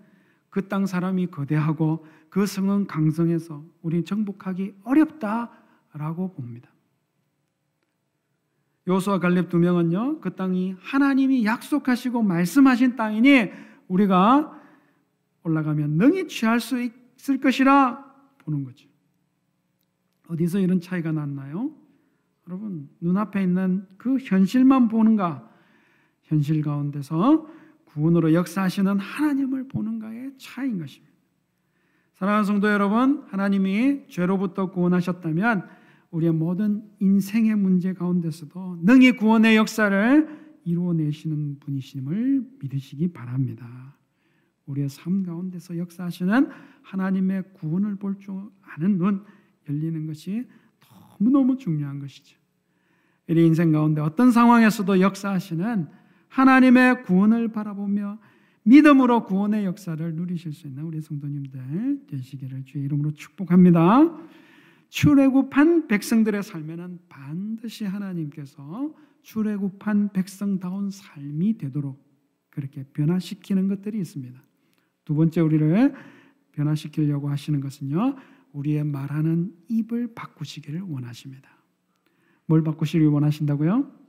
그 0.53 0.67
땅 0.67 0.85
사람이 0.85 1.27
거대하고 1.31 2.05
그 2.29 2.45
성은 2.45 2.85
강성해서 2.85 3.65
우리 3.81 4.05
정복하기 4.05 4.75
어렵다라고 4.83 6.31
봅니다. 6.33 6.69
요수와 8.87 9.19
갈렙 9.19 9.49
두 9.49 9.57
명은요. 9.57 10.19
그 10.19 10.35
땅이 10.35 10.75
하나님이 10.79 11.43
약속하시고 11.43 12.21
말씀하신 12.21 12.95
땅이니 12.95 13.49
우리가 13.87 14.61
올라가면 15.41 15.97
능히 15.97 16.27
취할 16.27 16.59
수 16.59 16.79
있을 16.79 17.39
것이라 17.39 18.05
보는 18.39 18.63
거죠. 18.63 18.87
어디서 20.27 20.59
이런 20.59 20.81
차이가 20.81 21.11
났나요? 21.11 21.71
여러분 22.47 22.89
눈앞에 23.01 23.41
있는 23.41 23.87
그 23.97 24.17
현실만 24.19 24.87
보는가? 24.87 25.49
현실 26.23 26.61
가운데서 26.61 27.47
구원으로 27.93 28.34
역사하시는 28.34 28.99
하나님을 28.99 29.67
보는가의 29.67 30.32
차이인 30.38 30.79
것입니다. 30.79 31.13
사랑하는 32.15 32.45
성도 32.45 32.69
여러분, 32.69 33.23
하나님이 33.27 34.08
죄로부터 34.08 34.71
구원하셨다면 34.71 35.67
우리의 36.12 36.32
모든 36.32 36.84
인생의 36.99 37.56
문제 37.56 37.93
가운데서도 37.93 38.79
능히 38.84 39.13
구원의 39.13 39.56
역사를 39.58 40.43
이루어내시는 40.63 41.60
분이심을 41.60 42.45
믿으시기 42.62 43.12
바랍니다. 43.12 43.97
우리의 44.65 44.89
삶 44.89 45.23
가운데서 45.23 45.77
역사하시는 45.77 46.49
하나님의 46.84 47.53
구원을 47.53 47.95
볼 47.95 48.17
줄 48.19 48.36
아는 48.62 48.97
눈 48.97 49.23
열리는 49.69 50.06
것이 50.08 50.47
너무너무 51.19 51.58
중요한 51.58 51.99
것이죠. 51.99 52.38
우리 53.27 53.45
인생 53.45 53.71
가운데 53.71 54.01
어떤 54.01 54.32
상황에서도 54.32 55.01
역사하시는 55.01 55.88
하나님의 56.34 57.04
구원을 57.04 57.50
바라보며 57.50 58.17
믿음으로 58.63 59.26
구원의 59.26 59.65
역사를 59.65 60.15
누리실 60.15 60.52
수 60.54 60.67
있는 60.67 60.84
우리 60.84 61.00
성도님들 61.00 62.08
되시기를 62.08 62.65
주의 62.65 62.86
이름으로 62.86 63.12
축복합니다. 63.12 64.17
출애굽한 64.89 65.88
백성들의 65.88 66.41
삶에는 66.41 67.00
반드시 67.08 67.86
하나님께서 67.86 68.96
출애굽한 69.22 70.13
백성다운 70.13 70.89
삶이 70.89 71.60
되도록 71.60 72.04
그렇게 72.50 72.84
변화시키는 72.84 73.67
것들이 73.67 74.00
있습니다. 74.00 74.41
두 75.06 75.13
번째 75.13 75.41
우리를 75.41 75.93
변화시키려고 76.52 77.30
하시는 77.30 77.60
것은요. 77.60 78.15
우리의 78.54 78.84
말하는 78.86 79.54
입을 79.69 80.15
바꾸시기를 80.15 80.82
원하십니다. 80.82 81.50
뭘 82.48 82.63
바꾸시길 82.63 83.08
원하신다고요? 83.08 84.02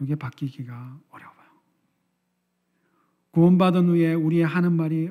이게 0.00 0.14
바뀌기가 0.14 1.00
어려워요. 1.10 1.40
구원받은 3.32 3.88
후에 3.88 4.14
우리의 4.14 4.44
하는 4.44 4.72
말이 4.72 5.08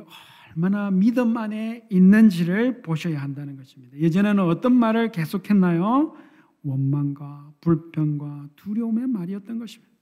얼마나 0.55 0.91
믿음 0.91 1.37
안에 1.37 1.87
있는지를 1.89 2.81
보셔야 2.81 3.21
한다는 3.21 3.55
것입니다. 3.55 3.97
예전에는 3.97 4.43
어떤 4.43 4.73
말을 4.73 5.11
계속했나요? 5.11 6.15
원망과 6.63 7.53
불평과 7.61 8.49
두려움의 8.55 9.07
말이었던 9.07 9.59
것입니다. 9.59 9.93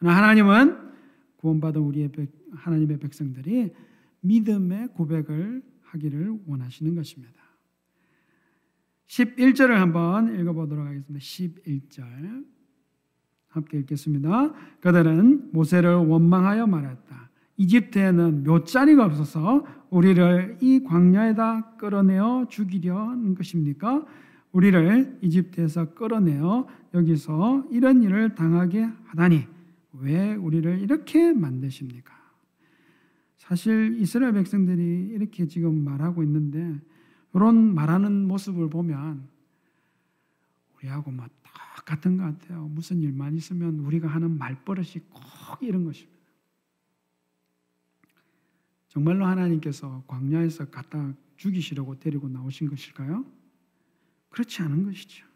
하나님은 0.00 0.92
구원받은 1.36 1.80
우리의 1.80 2.10
백, 2.10 2.32
하나님의 2.52 2.98
백성들이 2.98 3.72
믿음의 4.20 4.88
고백을 4.88 5.62
하기를 5.82 6.38
원하시는 6.46 6.94
것입니다. 6.94 7.42
11절을 9.06 9.74
한번 9.74 10.38
읽어보도록 10.40 10.86
하겠습니다. 10.86 11.18
11절 11.18 12.46
함께 13.52 13.78
읽겠습니다. 13.78 14.52
그들은 14.80 15.50
모세를 15.52 15.94
원망하여 15.94 16.66
말했다. 16.66 17.30
이집트에는 17.58 18.44
묘자리가 18.44 19.04
없어서 19.04 19.64
우리를 19.90 20.58
이 20.60 20.82
광야에다 20.82 21.76
끌어내어 21.76 22.46
죽이려는 22.48 23.34
것입니까? 23.34 24.04
우리를 24.52 25.18
이집트에서 25.22 25.94
끌어내어 25.94 26.66
여기서 26.94 27.66
이런 27.70 28.02
일을 28.02 28.34
당하게 28.34 28.88
하다니 29.04 29.46
왜 30.00 30.34
우리를 30.34 30.80
이렇게 30.80 31.32
만드십니까? 31.32 32.12
사실 33.36 33.96
이스라엘 33.98 34.32
백성들이 34.32 35.10
이렇게 35.12 35.46
지금 35.46 35.84
말하고 35.84 36.22
있는데 36.22 36.80
이런 37.34 37.74
말하는 37.74 38.26
모습을 38.26 38.70
보면 38.70 39.28
우리하고 40.78 41.10
뭐 41.10 41.26
똑같은 41.82 42.16
것 42.16 42.24
같아요. 42.24 42.68
무슨 42.68 43.02
일만 43.02 43.34
있으면 43.34 43.80
우리가 43.80 44.08
하는 44.08 44.38
말버릇이 44.38 45.04
꼭 45.10 45.22
이런 45.62 45.84
것입니다. 45.84 46.12
정말로 48.88 49.26
하나님께서 49.26 50.04
광야에서 50.06 50.66
갖다 50.70 51.12
죽이시려고 51.36 51.98
데리고 51.98 52.28
나오신 52.28 52.68
것일까요? 52.68 53.24
그렇지 54.28 54.62
않은 54.62 54.84
것이죠. 54.84 55.26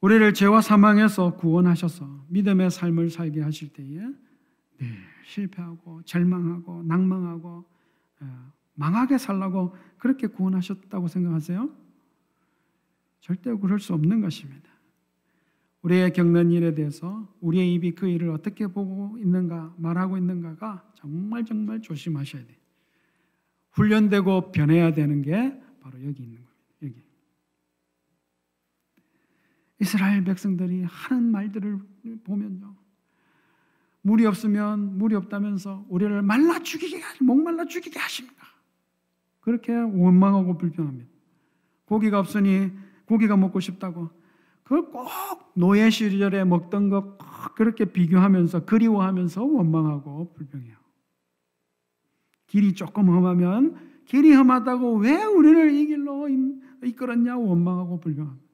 우리를 0.00 0.32
죄와 0.34 0.60
사망에서 0.60 1.36
구원하셔서 1.36 2.26
믿음의 2.28 2.70
삶을 2.70 3.10
살게 3.10 3.40
하실 3.42 3.72
때에 3.72 3.86
늘 3.86 4.16
실패하고 5.24 6.02
절망하고 6.02 6.82
낭망하고 6.84 7.64
어, 8.20 8.52
망하게 8.74 9.18
살라고 9.18 9.76
그렇게 9.98 10.26
구원하셨다고 10.26 11.08
생각하세요? 11.08 11.70
절대 13.20 13.52
그럴 13.54 13.80
수 13.80 13.92
없는 13.94 14.20
것입니다. 14.20 14.77
우리의 15.82 16.12
겪는 16.12 16.50
일에 16.50 16.74
대해서 16.74 17.32
우리의 17.40 17.74
입이 17.74 17.92
그 17.92 18.08
일을 18.08 18.30
어떻게 18.30 18.66
보고 18.66 19.16
있는가 19.18 19.74
말하고 19.78 20.16
있는가가 20.16 20.92
정말 20.94 21.44
정말 21.44 21.80
조심하셔야 21.80 22.44
돼. 22.44 22.58
훈련되고 23.72 24.50
변해야 24.50 24.92
되는 24.92 25.22
게 25.22 25.60
바로 25.80 26.04
여기 26.04 26.24
있는 26.24 26.42
겁니다. 26.42 26.64
여기. 26.82 27.02
이스라엘 29.80 30.24
백성들이 30.24 30.82
하는 30.82 31.30
말들을 31.30 31.78
보면요. 32.24 32.74
물이 34.02 34.26
없으면 34.26 34.98
물이 34.98 35.14
없다면서 35.14 35.86
우리를 35.88 36.22
말라 36.22 36.60
죽이게 36.60 37.00
목말라 37.20 37.66
죽이게 37.66 37.98
하십니다. 37.98 38.46
그렇게 39.40 39.72
원망하고 39.72 40.58
불평합니다. 40.58 41.08
고기가 41.84 42.18
없으니 42.18 42.70
고기가 43.06 43.36
먹고 43.36 43.60
싶다고 43.60 44.10
그걸 44.68 44.90
꼭 44.90 45.08
노예 45.54 45.88
시절에 45.88 46.44
먹던 46.44 46.90
것 46.90 47.16
그렇게 47.54 47.86
비교하면서 47.86 48.66
그리워하면서 48.66 49.42
원망하고 49.42 50.34
불평해요. 50.34 50.76
길이 52.46 52.74
조금 52.74 53.08
험하면 53.08 53.76
길이 54.04 54.34
험하다고 54.34 54.98
왜 54.98 55.24
우리를 55.24 55.72
이 55.72 55.86
길로 55.86 56.28
이끌었냐 56.84 57.38
원망하고 57.38 57.98
불평합니다. 57.98 58.46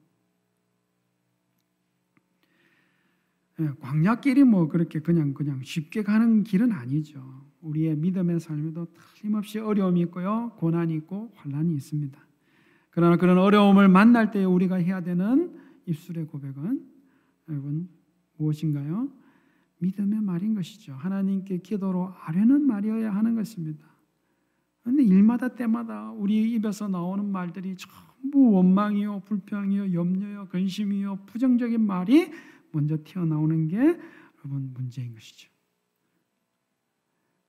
예, 3.59 3.69
광야길이 3.81 4.45
뭐 4.45 4.69
그렇게 4.69 4.99
그냥 4.99 5.33
그냥 5.33 5.61
쉽게 5.63 6.03
가는 6.03 6.43
길은 6.43 6.71
아니죠. 6.71 7.45
우리의 7.59 7.97
믿음의 7.97 8.39
삶에도 8.39 8.87
틀림없이 9.15 9.59
어려움이 9.59 9.99
있고요, 10.01 10.53
고난이 10.59 10.93
있고 10.95 11.33
환란이 11.35 11.73
있습니다. 11.75 12.17
그러나 12.91 13.17
그런 13.17 13.37
어려움을 13.37 13.89
만날 13.89 14.31
때 14.31 14.45
우리가 14.45 14.75
해야 14.75 15.01
되는 15.01 15.64
입술의 15.85 16.27
고백은 16.27 16.85
여러분 17.49 17.89
무엇인가요? 18.37 19.09
믿음의 19.79 20.21
말인 20.21 20.55
것이죠. 20.55 20.93
하나님께 20.93 21.59
기도로 21.59 22.13
아뢰는 22.23 22.65
말이어야 22.65 23.13
하는 23.13 23.35
것입니다. 23.35 23.85
그런데 24.81 25.03
일마다 25.03 25.49
때마다 25.49 26.11
우리 26.11 26.51
입에서 26.53 26.87
나오는 26.87 27.25
말들이 27.25 27.75
전부 27.75 28.51
원망이요, 28.51 29.21
불평이요, 29.25 29.93
염려요, 29.93 30.47
근심이요, 30.49 31.25
부정적인 31.25 31.81
말이 31.81 32.31
먼저 32.71 32.97
튀어나오는 33.03 33.67
게 33.67 33.77
여러분 33.77 34.71
문제인 34.73 35.13
것이죠. 35.13 35.49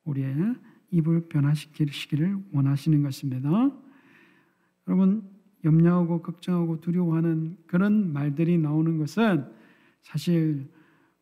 우리의 0.05 0.55
입을 0.91 1.29
변화시키기를 1.29 2.37
원하시는 2.53 3.03
것입니다. 3.03 3.51
여러분 4.87 5.36
염려하고 5.67 6.23
걱정하고 6.23 6.81
두려워하는 6.81 7.59
그런 7.67 8.13
말들이 8.13 8.57
나오는 8.57 8.97
것은 8.99 9.45
사실 10.03 10.69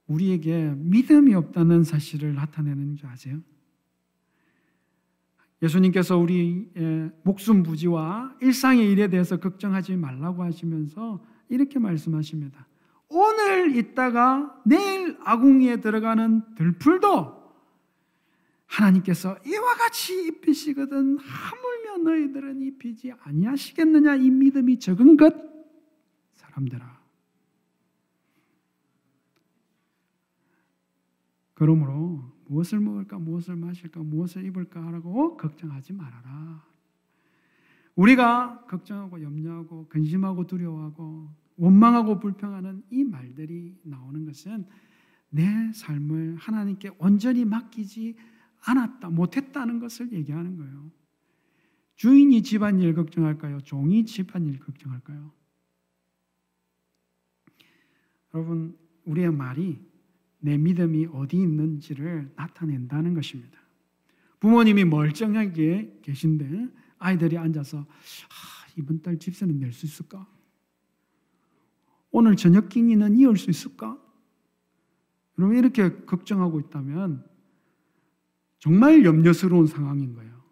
우리에게 0.06 0.74
믿음이 0.76 1.34
없다는 1.34 1.82
사실을 1.82 2.34
나타내는 2.34 2.96
줄 2.96 3.08
아세요? 3.08 3.38
예수님께서 5.62 6.18
우리의 6.18 7.10
목숨 7.22 7.62
부지와 7.62 8.36
일상의 8.42 8.90
일에 8.92 9.08
대해서 9.08 9.38
걱정하지 9.38 9.96
말라고 9.96 10.42
하시면서 10.42 11.24
이렇게 11.48 11.78
말씀하십니다. 11.78 12.66
오늘 13.08 13.74
있다가 13.76 14.60
내일 14.66 15.16
아궁이에 15.24 15.80
들어가는 15.80 16.42
들풀도 16.56 17.43
하나님께서 18.66 19.38
이와 19.46 19.74
같이 19.74 20.26
입히시거든. 20.26 21.18
하물며 21.18 21.98
너희들은 22.10 22.62
입히지 22.62 23.12
아니하시겠느냐? 23.12 24.16
이 24.16 24.30
믿음이 24.30 24.78
적은 24.78 25.16
것. 25.16 25.34
사람들아. 26.32 27.02
그러므로 31.54 32.32
무엇을 32.46 32.80
먹을까 32.80 33.18
무엇을 33.18 33.56
마실까 33.56 34.00
무엇을 34.00 34.44
입을까 34.44 34.84
하라고 34.86 35.36
걱정하지 35.36 35.92
말아라. 35.92 36.64
우리가 37.94 38.64
걱정하고 38.68 39.22
염려하고 39.22 39.86
근심하고 39.88 40.46
두려워하고 40.46 41.30
원망하고 41.56 42.18
불평하는 42.18 42.82
이 42.90 43.04
말들이 43.04 43.78
나오는 43.84 44.24
것은 44.24 44.66
내 45.30 45.72
삶을 45.72 46.36
하나님께 46.36 46.90
온전히 46.98 47.44
맡기지 47.44 48.16
않았다, 48.66 49.10
못했다는 49.10 49.78
것을 49.78 50.12
얘기하는 50.12 50.56
거예요. 50.56 50.90
주인이 51.96 52.42
집안일 52.42 52.94
걱정할까요? 52.94 53.60
종이 53.60 54.04
집안일 54.04 54.58
걱정할까요? 54.58 55.32
여러분, 58.34 58.76
우리의 59.04 59.32
말이 59.32 59.80
내 60.40 60.58
믿음이 60.58 61.06
어디 61.12 61.36
있는지를 61.36 62.32
나타낸다는 62.36 63.14
것입니다. 63.14 63.58
부모님이 64.40 64.84
멀쩡하게 64.84 66.00
계신데 66.02 66.68
아이들이 66.98 67.38
앉아서 67.38 67.78
아, 67.78 67.86
이번 68.76 69.00
달 69.02 69.18
집세는 69.18 69.58
낼 69.58 69.72
수 69.72 69.86
있을까? 69.86 70.26
오늘 72.10 72.36
저녁 72.36 72.68
끼니는 72.68 73.16
이을 73.16 73.36
수 73.36 73.50
있을까? 73.50 73.98
여러분 75.38 75.56
이렇게 75.56 75.90
걱정하고 76.04 76.60
있다면 76.60 77.26
정말 78.64 79.04
염려스러운 79.04 79.66
상황인 79.66 80.14
거예요. 80.14 80.42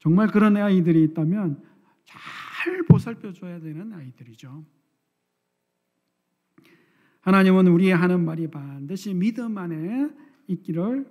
정말 0.00 0.28
그런 0.28 0.54
아이들이 0.58 1.02
있다면 1.04 1.64
잘 2.04 2.82
보살펴 2.82 3.32
줘야 3.32 3.58
되는 3.58 3.90
아이들이죠. 3.90 4.62
하나님은 7.22 7.68
우리의 7.68 7.96
하는 7.96 8.22
말이 8.26 8.48
반드시 8.48 9.14
믿음 9.14 9.56
안에 9.56 10.10
있기를 10.46 11.06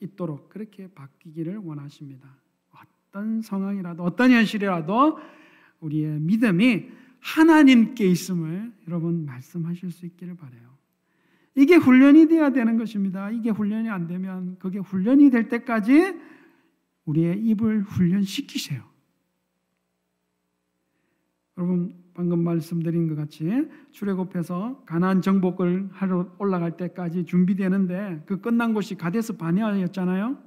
있도록 0.00 0.50
그렇게 0.50 0.86
바뀌기를 0.94 1.56
원하십니다. 1.56 2.28
어떤 2.70 3.42
상황이라도 3.42 4.04
어떤 4.04 4.30
현실이라도 4.30 5.18
우리의 5.80 6.20
믿음이 6.20 6.90
하나님께 7.18 8.06
있음을 8.06 8.72
여러분 8.86 9.24
말씀하실 9.24 9.90
수 9.90 10.06
있기를 10.06 10.36
바래요. 10.36 10.78
이게 11.56 11.76
훈련이 11.76 12.28
돼야 12.28 12.50
되는 12.50 12.76
것입니다. 12.76 13.30
이게 13.30 13.50
훈련이 13.50 13.88
안 13.88 14.06
되면 14.06 14.56
그게 14.58 14.78
훈련이 14.78 15.30
될 15.30 15.48
때까지 15.48 16.18
우리의 17.04 17.38
입을 17.40 17.82
훈련시키세요. 17.82 18.82
여러분 21.56 21.94
방금 22.14 22.42
말씀드린 22.42 23.08
것 23.08 23.16
같이 23.16 23.68
출애굽해서 23.92 24.84
가나안 24.86 25.20
정복을 25.20 25.90
하러 25.92 26.32
올라갈 26.38 26.76
때까지 26.76 27.24
준비되는데 27.24 28.22
그 28.26 28.40
끝난 28.40 28.72
곳이 28.72 28.96
가데스 28.96 29.36
바네아였잖아요. 29.36 30.38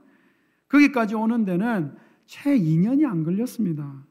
거기까지 0.67 1.15
오는 1.15 1.45
데는 1.45 1.95
채 2.25 2.57
2년이 2.57 3.05
안 3.05 3.23
걸렸습니다. 3.23 4.05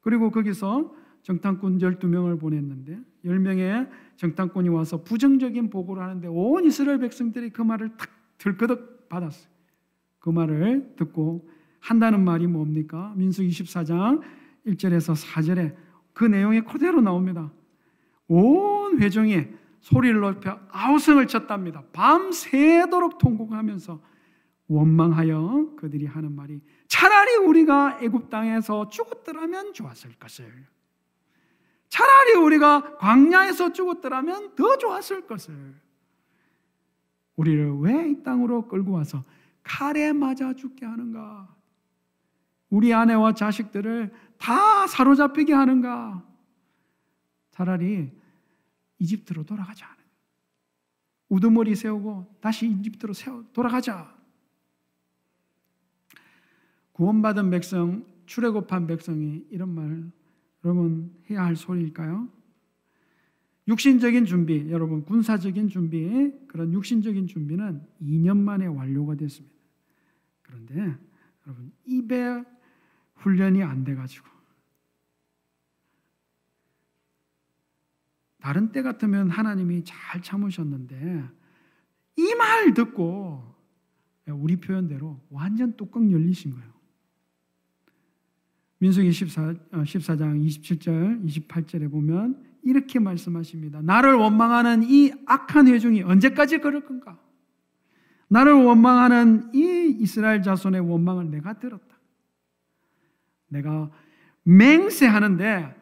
그리고 0.00 0.30
거기서 0.30 0.94
정탐꾼 1.26 1.78
12명을 1.78 2.38
보냈는데 2.38 3.00
10명의 3.24 3.90
정탐꾼이 4.14 4.68
와서 4.68 5.02
부정적인 5.02 5.70
보고를 5.70 6.00
하는데 6.00 6.28
온 6.28 6.64
이스라엘 6.64 7.00
백성들이 7.00 7.50
그 7.50 7.62
말을 7.62 7.96
탁 7.96 8.08
들끄덕 8.38 9.08
받았어요. 9.08 9.50
그 10.20 10.30
말을 10.30 10.94
듣고 10.96 11.48
한다는 11.80 12.24
말이 12.24 12.46
뭡니까? 12.46 13.12
민수 13.16 13.42
24장 13.42 14.20
1절에서 14.68 15.20
4절에 15.20 15.74
그 16.12 16.24
내용이 16.24 16.60
그대로 16.60 17.00
나옵니다. 17.00 17.52
온 18.28 19.00
회중이 19.00 19.46
소리를 19.80 20.20
높여 20.20 20.60
아우성을 20.70 21.26
쳤답니다. 21.26 21.82
밤새도록 21.92 23.18
통곡하면서 23.18 24.00
원망하여 24.68 25.72
그들이 25.76 26.06
하는 26.06 26.36
말이 26.36 26.60
차라리 26.86 27.34
우리가 27.38 27.98
애굽 28.00 28.30
땅에서 28.30 28.88
죽었더라면 28.90 29.72
좋았을 29.72 30.12
것을 30.20 30.75
차라리 31.88 32.34
우리가 32.34 32.96
광야에서 32.98 33.72
죽었더라면 33.72 34.54
더 34.54 34.76
좋았을 34.78 35.26
것을. 35.26 35.74
우리를 37.36 37.78
왜 37.80 38.10
이 38.10 38.22
땅으로 38.22 38.66
끌고 38.68 38.92
와서 38.92 39.22
칼에 39.62 40.12
맞아 40.12 40.52
죽게 40.54 40.86
하는가? 40.86 41.54
우리 42.70 42.92
아내와 42.94 43.34
자식들을 43.34 44.12
다 44.38 44.86
사로잡히게 44.86 45.52
하는가? 45.52 46.24
차라리 47.50 48.10
이집트로 48.98 49.44
돌아가자. 49.44 49.94
우두머리 51.28 51.74
세우고 51.74 52.36
다시 52.40 52.68
이집트로 52.68 53.12
세워 53.12 53.44
돌아가자. 53.52 54.14
구원받은 56.92 57.50
백성, 57.50 58.04
출애굽한 58.26 58.86
백성이 58.86 59.44
이런 59.50 59.68
말을 59.70 60.10
여러분 60.66 61.14
해야 61.30 61.44
할 61.44 61.54
소리일까요? 61.54 62.28
육신적인 63.68 64.24
준비, 64.26 64.68
여러분 64.70 65.04
군사적인 65.04 65.68
준비, 65.68 66.32
그런 66.48 66.72
육신적인 66.72 67.28
준비는 67.28 67.86
2년 68.02 68.36
만에 68.38 68.66
완료가 68.66 69.14
됐습니다. 69.14 69.54
그런데 70.42 70.96
여러분 71.46 71.72
입에 71.84 72.44
훈련이 73.14 73.62
안 73.62 73.84
돼가지고 73.84 74.26
다른 78.40 78.72
때 78.72 78.82
같으면 78.82 79.30
하나님이 79.30 79.84
잘 79.84 80.20
참으셨는데 80.20 81.24
이 82.16 82.34
말 82.34 82.74
듣고 82.74 83.54
우리 84.28 84.56
표현대로 84.56 85.20
완전 85.30 85.76
뚜껑 85.76 86.10
열리신 86.10 86.52
거예요. 86.54 86.75
민수기 88.78 89.10
14, 89.10 89.54
14장 89.72 90.44
27절, 90.46 91.24
28절에 91.24 91.90
보면 91.90 92.44
이렇게 92.62 92.98
말씀하십니다. 92.98 93.80
나를 93.80 94.14
원망하는 94.14 94.82
이 94.82 95.12
악한 95.26 95.68
회중이 95.68 96.02
언제까지 96.02 96.58
그럴 96.58 96.84
건가? 96.84 97.18
나를 98.28 98.52
원망하는 98.52 99.54
이 99.54 99.96
이스라엘 100.00 100.42
자손의 100.42 100.80
원망을 100.80 101.30
내가 101.30 101.54
들었다. 101.54 101.96
내가 103.48 103.90
맹세하는데 104.42 105.74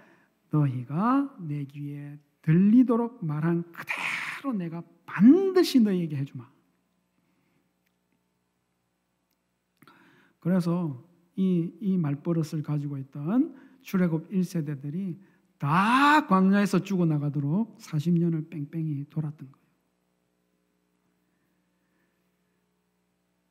너희가 0.51 1.35
내 1.41 1.65
귀에 1.65 2.19
들리도록 2.43 3.25
말한 3.25 3.65
그대로 3.73 4.53
내가 4.53 4.83
반드시 5.07 5.81
너희에게 5.81 6.17
해주마. 6.17 6.45
그래서 10.41 11.03
이, 11.37 11.71
이 11.81 11.99
말버릇을 11.99 12.63
가지고 12.63 12.99
있던 12.99 13.55
출애굽 13.83 14.31
1세대들이 14.31 15.19
다 15.59 16.27
광야에서 16.27 16.81
죽어나가도록 16.81 17.79
40년을 17.79 18.51
뺑뺑이 18.51 19.07
돌았던 19.11 19.51
거예요. 19.51 19.65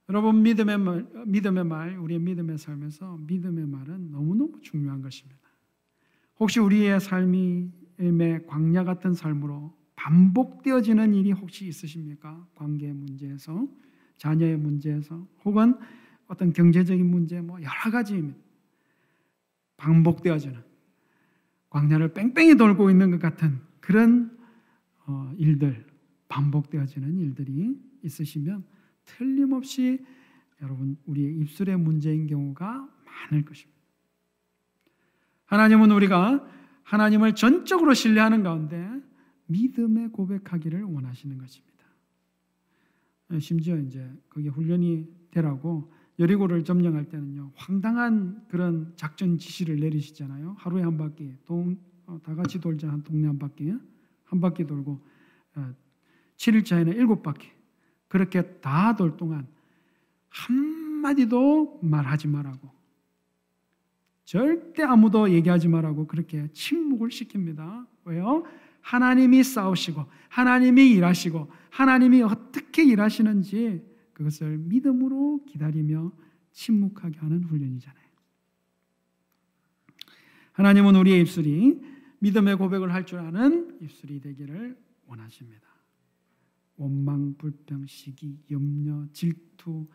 여러분 0.10 0.44
믿음의 0.44 0.78
말, 0.78 1.08
믿음의 1.26 1.64
말, 1.64 1.98
우리의 1.98 2.20
믿음의 2.20 2.58
삶에서 2.58 3.18
믿음의 3.22 3.66
말은 3.68 4.12
너무너무 4.12 4.60
중요한 4.62 5.02
것입니다. 5.02 5.42
혹시 6.40 6.60
우리의 6.60 7.00
삶이 7.00 7.72
광야 8.48 8.84
같은 8.84 9.14
삶으로 9.14 9.76
반복되어지는 9.96 11.14
일이 11.14 11.32
혹시 11.32 11.68
있으십니까? 11.68 12.46
관계 12.56 12.92
문제에서, 12.92 13.68
자녀의 14.18 14.58
문제에서, 14.58 15.26
혹은 15.46 15.76
어떤 16.34 16.52
경제적인 16.52 17.06
문제, 17.06 17.40
뭐 17.42 17.60
여러 17.62 17.92
가지 17.92 18.34
반복되어지는 19.78 20.60
광야를 21.70 22.14
뺑뺑이 22.14 22.56
돌고 22.56 22.90
있는 22.90 23.12
것 23.12 23.20
같은 23.20 23.60
그런 23.80 24.36
어, 25.06 25.32
일들, 25.38 25.86
반복되어지는 26.30 27.20
일들이 27.20 27.80
있으시면 28.02 28.66
틀림없이 29.06 30.04
여러분 30.62 30.98
우리의 31.06 31.36
입술의 31.38 31.78
문제인 31.78 32.26
경우가 32.26 32.90
많을 33.06 33.46
것입니다. 33.46 33.80
하나님은 35.46 35.92
우리가 35.92 36.48
하나님을 36.82 37.36
전적으로 37.36 37.94
신뢰하는 37.94 38.42
가운데 38.42 38.90
믿음의 39.48 40.10
고백하기를 40.10 40.82
원하시는 40.84 41.38
것입니다. 41.38 41.74
심지어 43.40 43.78
이제 43.78 44.10
그게 44.30 44.50
훈련이 44.50 45.08
되라고 45.30 45.92
여리고를 46.20 46.64
점령할 46.64 47.06
때는요 47.06 47.52
황당한 47.56 48.46
그런 48.48 48.94
작전 48.96 49.38
지시를 49.38 49.78
내리시잖아요. 49.78 50.56
하루에 50.60 50.84
한 50.84 50.98
바퀴 50.98 51.36
동, 51.46 51.78
어, 52.06 52.20
다 52.24 52.36
같이 52.36 52.60
돌자 52.60 52.88
한 52.90 53.04
동네 53.04 53.28
한 53.28 53.40
바퀴 53.40 53.74
한 54.26 54.40
바퀴 54.42 54.66
돌고 54.66 55.00
어, 55.56 55.74
7일차에는 56.38 56.96
일곱 56.96 57.24
바퀴 57.24 57.50
그렇게 58.08 58.42
다 58.60 58.96
돌 58.96 59.18
동안 59.18 59.48
한마디도 60.30 61.80
말하지 61.84 62.28
말라고 62.28 62.72
절대 64.26 64.84
아무도 64.84 65.30
얘기하지 65.30 65.68
말라고 65.68 66.08
그렇게 66.08 66.48
침묵을 66.54 67.10
시킵니다. 67.10 67.86
왜요? 68.06 68.44
하나님이 68.82 69.44
싸우시고 69.44 70.06
하나님이 70.30 70.92
일하시고 70.92 71.52
하나님이 71.70 72.22
어떻게 72.24 72.84
일하시는지 72.84 73.84
그것을 74.14 74.58
믿음으로 74.60 75.44
기다리며 75.46 76.12
침묵하게 76.52 77.20
하는 77.20 77.44
훈련이잖아요. 77.44 78.04
하나님은 80.54 80.96
우리의 80.96 81.22
입술이 81.22 81.82
믿음의 82.20 82.58
고백을 82.58 82.94
할 82.94 83.06
줄 83.06 83.20
아는 83.20 83.78
입술이 83.82 84.22
되기를 84.22 84.78
원하십니다. 85.08 85.68
원망, 86.78 87.36
불평, 87.38 87.86
시기, 87.86 88.40
염려, 88.50 89.06
질투, 89.14 89.88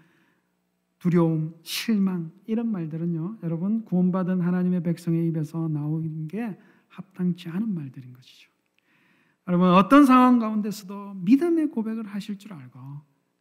두려움, 0.99 1.55
실망 1.63 2.33
이런 2.47 2.71
말들은요. 2.71 3.39
여러분 3.43 3.85
구원받은 3.85 4.41
하나님의 4.41 4.83
백성의 4.83 5.29
입에서 5.29 5.69
나오는 5.69 6.27
게 6.29 6.59
합당치 6.89 7.49
않은 7.49 7.73
말들인 7.73 8.13
것이죠. 8.13 8.51
여러분 9.47 9.71
어떤 9.71 10.05
상황 10.05 10.39
가운데서도 10.39 11.15
믿음의 11.15 11.71
고백을 11.71 12.07
하실 12.07 12.37
줄 12.37 12.53
알고 12.53 12.79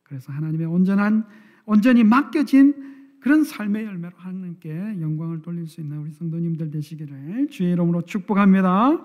그래서 0.07 0.31
하나님의 0.31 0.67
온전한 0.67 1.25
온전히 1.65 2.03
맡겨진 2.03 3.17
그런 3.19 3.43
삶의 3.43 3.85
열매로 3.85 4.15
하나님께 4.17 5.01
영광을 5.01 5.41
돌릴 5.41 5.67
수 5.67 5.81
있는 5.81 5.97
우리 5.97 6.11
성도님들 6.11 6.71
되시기를 6.71 7.49
주의 7.49 7.73
이름으로 7.73 8.03
축복합니다. 8.03 9.03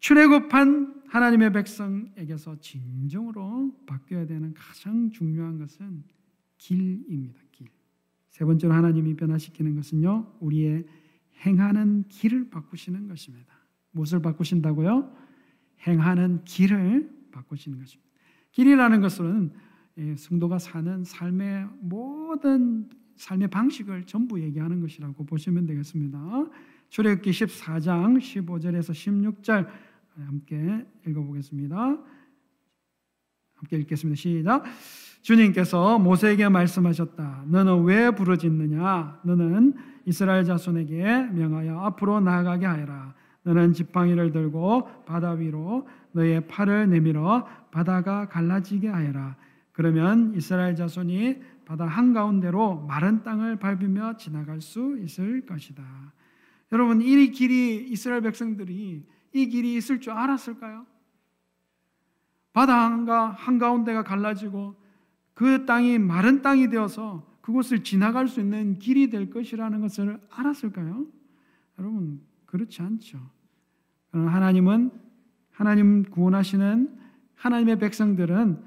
출애굽한 0.00 1.02
하나님의 1.08 1.52
백성에게서 1.52 2.60
진정으로 2.60 3.74
바뀌어야 3.86 4.26
되는 4.26 4.52
가장 4.54 5.10
중요한 5.10 5.58
것은 5.58 6.04
길입니다. 6.58 7.40
길. 7.50 7.68
세 8.28 8.44
번째로 8.44 8.74
하나님이 8.74 9.14
변화시키는 9.16 9.74
것은요. 9.76 10.36
우리의 10.40 10.84
행하는 11.44 12.04
길을 12.08 12.50
바꾸시는 12.50 13.08
것입니다. 13.08 13.54
무엇을 13.92 14.20
바꾸신다고요? 14.20 15.16
행하는 15.86 16.44
길을 16.44 17.10
바꾸시는 17.32 17.78
것입니다. 17.78 18.09
길이라는 18.52 19.00
것은 19.00 19.52
예, 19.98 20.16
성도가 20.16 20.58
사는 20.58 21.04
삶의 21.04 21.68
모든 21.80 22.88
삶의 23.16 23.48
방식을 23.48 24.04
전부 24.04 24.40
얘기하는 24.40 24.80
것이라고 24.80 25.24
보시면 25.26 25.66
되겠습니다. 25.66 26.46
출애굽기 26.88 27.30
14장 27.30 28.18
15절에서 28.18 28.92
16절 28.92 29.68
함께 30.26 30.86
읽어보겠습니다. 31.06 31.98
함께 33.54 33.76
읽겠습니다. 33.76 34.16
시작. 34.16 34.64
주님께서 35.20 35.98
모세에게 35.98 36.48
말씀하셨다. 36.48 37.44
너는 37.48 37.84
왜 37.84 38.10
부르짖느냐? 38.10 39.20
너는 39.22 39.74
이스라엘 40.06 40.44
자손에게 40.44 41.28
명하여 41.32 41.78
앞으로 41.80 42.20
나아가게 42.20 42.64
하여라. 42.64 43.14
너는 43.42 43.74
지팡이를 43.74 44.32
들고 44.32 44.88
바다 45.04 45.32
위로 45.32 45.86
너의 46.12 46.46
팔을 46.46 46.90
내밀어 46.90 47.46
바다가 47.70 48.28
갈라지게 48.28 48.88
하여라. 48.88 49.36
그러면 49.72 50.34
이스라엘 50.34 50.74
자손이 50.74 51.40
바다 51.64 51.86
한가운데로 51.86 52.86
마른 52.86 53.22
땅을 53.22 53.56
밟으며 53.56 54.16
지나갈 54.16 54.60
수 54.60 54.98
있을 54.98 55.46
것이다. 55.46 55.82
여러분, 56.72 57.00
이 57.00 57.30
길이 57.30 57.86
이스라엘 57.88 58.22
백성들이 58.22 59.06
이 59.32 59.46
길이 59.48 59.76
있을 59.76 60.00
줄 60.00 60.12
알았을까요? 60.12 60.86
바다 62.52 62.84
한가 62.84 63.30
한가운데가 63.30 64.02
갈라지고 64.02 64.74
그 65.34 65.64
땅이 65.64 65.98
마른 65.98 66.42
땅이 66.42 66.68
되어서 66.68 67.26
그곳을 67.40 67.82
지나갈 67.82 68.28
수 68.28 68.40
있는 68.40 68.78
길이 68.78 69.08
될 69.08 69.30
것이라는 69.30 69.80
것을 69.80 70.20
알았을까요? 70.30 71.06
여러분, 71.78 72.20
그렇지 72.46 72.82
않죠. 72.82 73.18
하나님은 74.12 74.90
하나님 75.60 76.04
구원하시는 76.04 76.88
하나님의 77.34 77.78
백성들은 77.80 78.62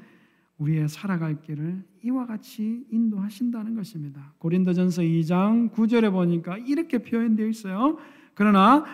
우리의 0.60 0.88
살아갈 0.88 1.41
길을 1.41 1.84
이와 2.03 2.27
같이 2.27 2.86
인도하신다는 2.91 3.73
것입니다. 3.73 4.36
고린도전서 4.38 5.01
2장 5.01 5.71
9절에 5.71 6.12
보니까 6.12 6.60
이렇게 6.60 6.99
표현되어 6.99 7.47
있어요. 7.47 7.97
그러나 8.36 8.86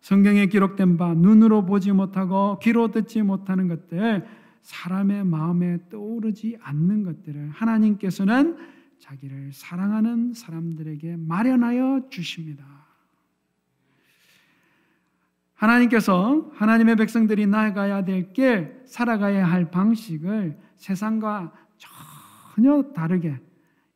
성경에 0.00 0.46
기록된 0.46 0.98
바 0.98 1.14
눈으로 1.14 1.66
보지 1.66 1.90
못하고 1.90 2.60
귀로 2.62 2.92
듣지 2.92 3.22
못하는 3.22 3.66
것들 3.66 4.24
사람의 4.62 5.24
마음에 5.24 5.78
떠오르지 5.90 6.58
않는 6.62 7.02
것들을 7.02 7.50
하나님께서는 7.50 8.56
자기를 9.00 9.50
사랑하는 9.52 10.32
사람들에게 10.32 11.16
마련하여 11.16 12.02
주십니다. 12.08 12.87
하나님께서 15.58 16.50
하나님의 16.54 16.96
백성들이 16.96 17.46
나아가야 17.46 18.04
될 18.04 18.32
길, 18.32 18.80
살아가야 18.86 19.44
할 19.44 19.70
방식을 19.70 20.56
세상과 20.76 21.52
전혀 22.54 22.82
다르게 22.94 23.36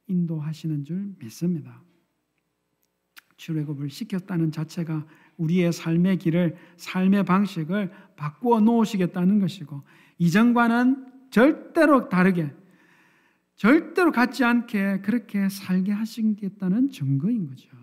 인도하시는 0.09 0.85
줄 0.85 1.15
믿습니다. 1.21 1.81
출애굽을 3.37 3.91
시켰다는 3.91 4.51
자체가 4.51 5.07
우리의 5.37 5.73
삶의 5.73 6.19
길을 6.19 6.57
삶의 6.77 7.25
방식을 7.25 7.93
바꾸어 8.17 8.61
놓으시겠다는 8.61 9.39
것이고 9.39 9.83
이전과는 10.19 11.07
절대로 11.31 12.09
다르게 12.09 12.53
절대로 13.55 14.11
같지 14.11 14.45
않게 14.45 15.01
그렇게 15.03 15.49
살게 15.49 15.93
하시겠다는 15.93 16.91
증거인 16.91 17.47
거죠. 17.47 17.82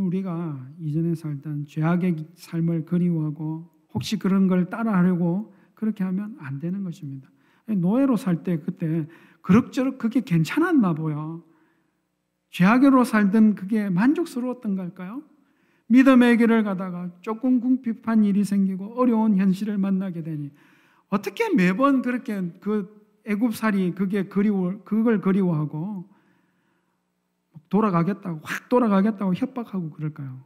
우리가 0.00 0.68
이전에 0.78 1.14
살던 1.14 1.66
죄악의 1.66 2.16
삶을 2.34 2.84
그리워하고 2.86 3.70
혹시 3.94 4.18
그런 4.18 4.46
걸 4.46 4.68
따라하려고 4.70 5.54
그렇게 5.74 6.04
하면 6.04 6.36
안 6.38 6.58
되는 6.58 6.84
것입니다. 6.84 7.28
노예로 7.66 8.16
살 8.16 8.42
때 8.42 8.58
그때 8.60 9.06
그럭저럭 9.42 9.98
그게 9.98 10.20
괜찮았나 10.20 10.94
보여. 10.94 11.42
죄악으로 12.50 13.04
살던 13.04 13.54
그게 13.54 13.88
만족스러웠던 13.90 14.76
걸까요? 14.76 15.22
믿음의 15.88 16.38
길을 16.38 16.64
가다가 16.64 17.10
조금 17.20 17.60
궁핍한 17.60 18.24
일이 18.24 18.44
생기고 18.44 18.94
어려운 19.00 19.36
현실을 19.36 19.78
만나게 19.78 20.22
되니 20.22 20.50
어떻게 21.08 21.54
매번 21.54 22.02
그렇게 22.02 22.50
그 22.60 22.94
애굽살이 23.24 23.94
그게 23.94 24.24
그리워 24.24 24.80
그걸 24.84 25.20
그리워하고 25.20 26.08
돌아가겠다고 27.68 28.40
확 28.42 28.68
돌아가겠다고 28.68 29.34
협박하고 29.34 29.90
그럴까요? 29.90 30.44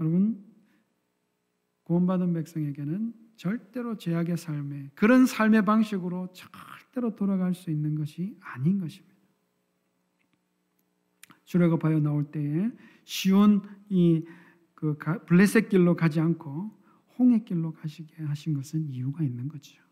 여러분 0.00 0.44
구원받은 1.84 2.32
백성에게는 2.32 3.14
절대로 3.36 3.96
죄악의 3.96 4.36
삶에 4.36 4.90
그런 4.94 5.26
삶의 5.26 5.64
방식으로 5.64 6.32
절대로 6.32 7.14
돌아갈 7.14 7.54
수 7.54 7.70
있는 7.70 7.94
것이 7.94 8.36
아닌 8.40 8.78
것입니다. 8.78 9.14
출애굽하여 11.44 12.00
나올 12.00 12.30
때에 12.30 12.70
쉬운 13.04 13.62
이그 13.88 14.98
블레셋 15.26 15.68
길로 15.68 15.94
가지 15.94 16.20
않고 16.20 16.70
홍해 17.18 17.44
길로 17.44 17.72
가시게 17.72 18.22
하신 18.24 18.54
것은 18.54 18.88
이유가 18.88 19.22
있는 19.22 19.48
거죠. 19.48 19.83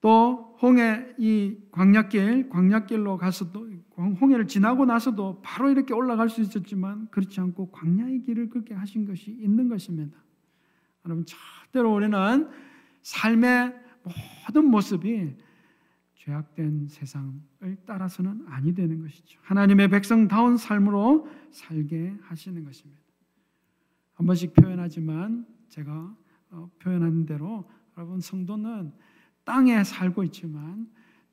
또 0.00 0.56
홍해 0.60 1.14
이 1.18 1.56
광야길 1.70 2.48
광야길로 2.48 3.16
가서도 3.16 3.68
홍해를 3.96 4.46
지나고 4.46 4.84
나서도 4.84 5.40
바로 5.42 5.70
이렇게 5.70 5.94
올라갈 5.94 6.28
수 6.28 6.40
있었지만 6.40 7.08
그렇지 7.10 7.40
않고 7.40 7.70
광야의 7.70 8.22
길을 8.22 8.50
걷게 8.50 8.74
하신 8.74 9.06
것이 9.06 9.30
있는 9.30 9.68
것입니다. 9.68 10.16
여러분 11.04 11.24
절대로 11.24 11.94
우리는 11.94 12.48
삶의 13.02 13.74
모든 14.46 14.70
모습이 14.70 15.34
죄악된 16.14 16.88
세상을 16.88 17.76
따라서는 17.86 18.44
아니 18.48 18.74
되는 18.74 19.00
것이죠. 19.00 19.38
하나님의 19.42 19.88
백성다운 19.88 20.56
삶으로 20.56 21.28
살게 21.52 22.16
하시는 22.22 22.64
것입니다. 22.64 23.00
한 24.14 24.26
번씩 24.26 24.54
표현하지만 24.54 25.46
제가 25.68 26.16
어, 26.50 26.70
표현하는 26.80 27.26
대로 27.26 27.68
여러분 27.96 28.20
성도는 28.20 28.92
땅에 29.46 29.84
살고 29.84 30.24
있지만 30.24 30.88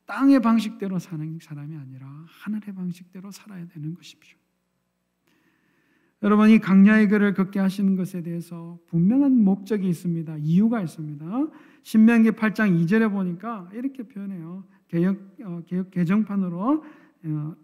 땅의 0.06 0.41
방식대로 0.41 0.99
사는 0.99 1.39
사람이 1.41 1.76
아니라 1.76 2.08
하늘의 2.28 2.76
방식대로 2.76 3.32
살아야 3.32 3.67
되는 3.67 3.93
것이죠. 3.95 4.38
여러분 6.21 6.49
이 6.49 6.60
강야의 6.60 7.10
길을 7.10 7.34
걷게 7.34 7.60
하시는 7.60 7.95
것에 7.95 8.21
대해서 8.21 8.80
분명한 8.88 9.43
목적이 9.43 9.89
있습니다. 9.89 10.38
이유가 10.38 10.82
있습니다. 10.82 11.26
신명기 11.82 12.32
8장 12.32 12.80
2절에 12.86 13.12
보니까 13.12 13.69
이렇게 13.73 14.04
표현해요. 14.04 14.63
개혁 14.88 15.17
어, 15.43 15.62
개혁 15.65 15.91
개정판으로 15.91 16.86
어, 17.26 17.56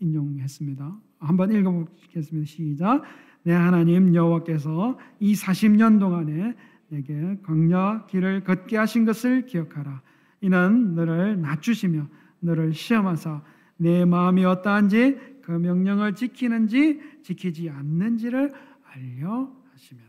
인용했습니다. 0.00 0.98
한번 1.20 1.52
읽어보겠습니다. 1.52 2.44
시작. 2.44 3.02
내 3.44 3.52
하나님 3.52 4.14
여호와께서 4.14 4.98
이 5.20 5.34
40년 5.34 5.98
동안에 5.98 6.54
내게 6.92 7.38
광야 7.42 8.04
길을 8.06 8.44
걷게 8.44 8.76
하신 8.76 9.06
것을 9.06 9.46
기억하라. 9.46 10.02
이는 10.42 10.94
너를 10.94 11.40
낮추시며 11.40 12.06
너를 12.40 12.74
시험하사 12.74 13.42
내 13.78 14.04
마음이 14.04 14.44
어떠한지 14.44 15.18
그 15.40 15.52
명령을 15.52 16.14
지키는지 16.14 17.00
지키지 17.22 17.70
않는지를 17.70 18.52
알려 18.84 19.50
하시며 19.72 20.02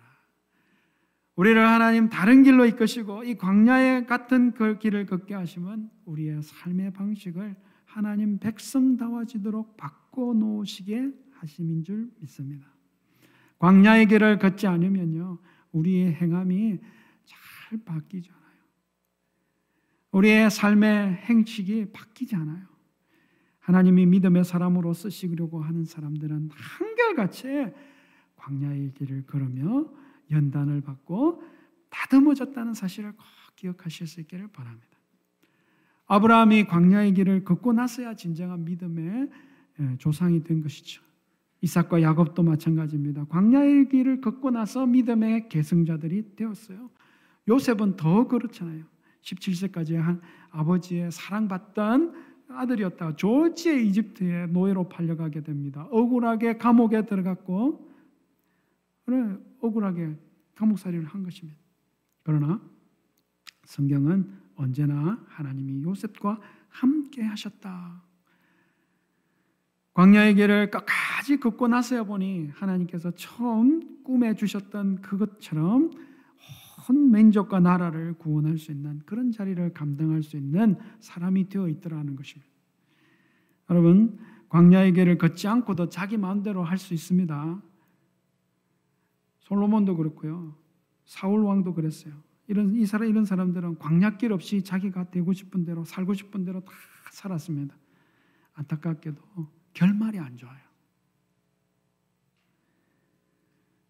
우리를 1.36 1.66
하나님 1.66 2.10
다른 2.10 2.44
길로 2.44 2.66
이끄시고 2.66 3.24
이 3.24 3.36
광야에 3.38 4.06
같은 4.06 4.52
그 4.52 4.78
길을 4.78 5.06
걷게 5.06 5.34
하시면 5.34 5.90
우리의 6.06 6.42
삶의 6.44 6.92
방식을 6.92 7.56
하나님 7.86 8.40
백성다워지도록 8.40 9.78
바꿔 9.78 10.34
놓으시게 10.34 11.12
하심인 11.32 11.84
줄 11.84 12.10
믿습니다. 12.20 12.68
광야의 13.60 14.08
길을 14.08 14.38
걷지 14.40 14.68
않으면요. 14.68 15.40
우리의 15.74 16.14
행함이 16.14 16.80
잘 17.26 17.84
바뀌지 17.84 18.30
않아요. 18.32 18.44
우리의 20.12 20.50
삶의 20.50 21.16
행식이 21.16 21.92
바뀌지 21.92 22.36
않아요. 22.36 22.66
하나님이 23.60 24.06
믿음의 24.06 24.44
사람으로 24.44 24.94
쓰시려고 24.94 25.62
하는 25.62 25.86
사람들은 25.86 26.50
한결같이 26.52 27.68
광야의 28.36 28.94
길을 28.94 29.26
걸으며 29.26 29.90
연단을 30.32 30.82
받고 30.82 31.44
다듬어졌다는 31.90 32.74
사실을 32.74 33.14
꼭 33.14 33.26
기억하실 33.56 34.08
수 34.08 34.20
있기를 34.22 34.50
바랍니다. 34.50 34.88
아브라함이 36.08 36.66
광야의 36.66 37.14
길을 37.14 37.44
걷고 37.44 37.74
나서야 37.74 38.16
진정한 38.16 38.66
믿음의 38.66 39.30
예, 39.80 39.98
조상이 39.98 40.44
된 40.44 40.62
것이죠. 40.62 41.02
이삭과 41.64 42.02
야곱도 42.02 42.44
마찬가지입니다. 42.44 43.24
광야의 43.30 43.88
길을 43.88 44.20
걷고 44.20 44.52
나서 44.52 44.86
믿음의 44.86 45.48
계승자들이 45.48 46.36
되었어요. 46.36 46.90
요셉은 47.48 47.96
더 47.96 48.28
그렇잖아요. 48.28 48.84
17세까지 49.22 49.96
한 49.96 50.20
아버지의 50.52 51.10
사랑받던 51.10 52.14
아들이었다가 52.50 53.16
조지의 53.16 53.88
이집트에 53.88 54.48
노예로 54.48 54.90
팔려가게 54.90 55.44
됩니다. 55.44 55.88
억울하게 55.90 56.58
감옥에 56.58 57.06
들어갔고 57.06 57.90
그래 59.06 59.38
억울하게 59.62 60.18
감옥살이를 60.56 61.06
한 61.06 61.24
것입니다. 61.24 61.58
그러나 62.24 62.62
성경은 63.64 64.30
언제나 64.56 65.18
하나님이 65.30 65.82
요셉과 65.84 66.42
함께 66.68 67.22
하셨다. 67.24 68.04
광야의 69.94 70.36
길을 70.36 70.72
끝까지 70.72 71.40
걷고 71.40 71.68
나서야 71.68 72.04
보니 72.04 72.50
하나님께서 72.54 73.12
처음 73.12 74.04
꿈에 74.04 74.34
주셨던 74.34 75.02
그것처럼 75.02 75.92
온 76.90 77.12
민족과 77.12 77.60
나라를 77.60 78.14
구원할 78.14 78.58
수 78.58 78.72
있는 78.72 79.00
그런 79.06 79.32
자리를 79.32 79.74
감당할 79.74 80.24
수 80.24 80.36
있는 80.36 80.78
사람이 81.00 81.48
되어 81.48 81.70
있더라는 81.70 82.16
것입니다. 82.16 82.52
여러분 83.70 84.20
광야의 84.50 84.94
길을 84.94 85.18
걷지 85.18 85.48
않고도 85.48 85.90
자기 85.90 86.18
마음대로 86.18 86.64
할 86.64 86.78
수 86.78 86.94
있습니다. 86.94 87.62
솔로몬도 89.40 89.96
그렇고요. 89.96 90.56
사울 91.06 91.44
왕도 91.44 91.74
그랬어요. 91.74 92.14
이런 92.48 92.76
이 92.76 92.86
사람 92.86 93.08
이런 93.08 93.26
사람들은 93.26 93.78
광약길 93.78 94.34
없이 94.34 94.64
자기가 94.64 95.12
되고 95.12 95.32
싶은 95.34 95.66
대로 95.66 95.86
살고 95.86 96.14
싶은 96.14 96.44
대로 96.44 96.62
다 96.62 96.72
살았습니다. 97.12 97.76
안타깝게도 98.54 99.22
결말이 99.74 100.20
안 100.20 100.38
좋아요. 100.38 100.58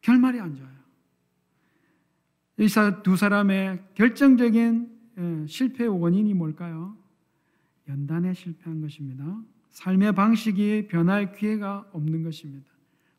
결말이 0.01 0.39
안 0.39 0.55
좋아요. 0.55 0.73
이 2.57 2.67
두 3.03 3.15
사람의 3.15 3.83
결정적인 3.95 4.93
예, 5.17 5.47
실패의 5.47 5.89
원인이 5.89 6.33
뭘까요? 6.33 6.95
연단에 7.87 8.33
실패한 8.33 8.81
것입니다. 8.81 9.41
삶의 9.69 10.13
방식이 10.13 10.87
변할 10.87 11.33
기회가 11.33 11.87
없는 11.91 12.23
것입니다. 12.23 12.65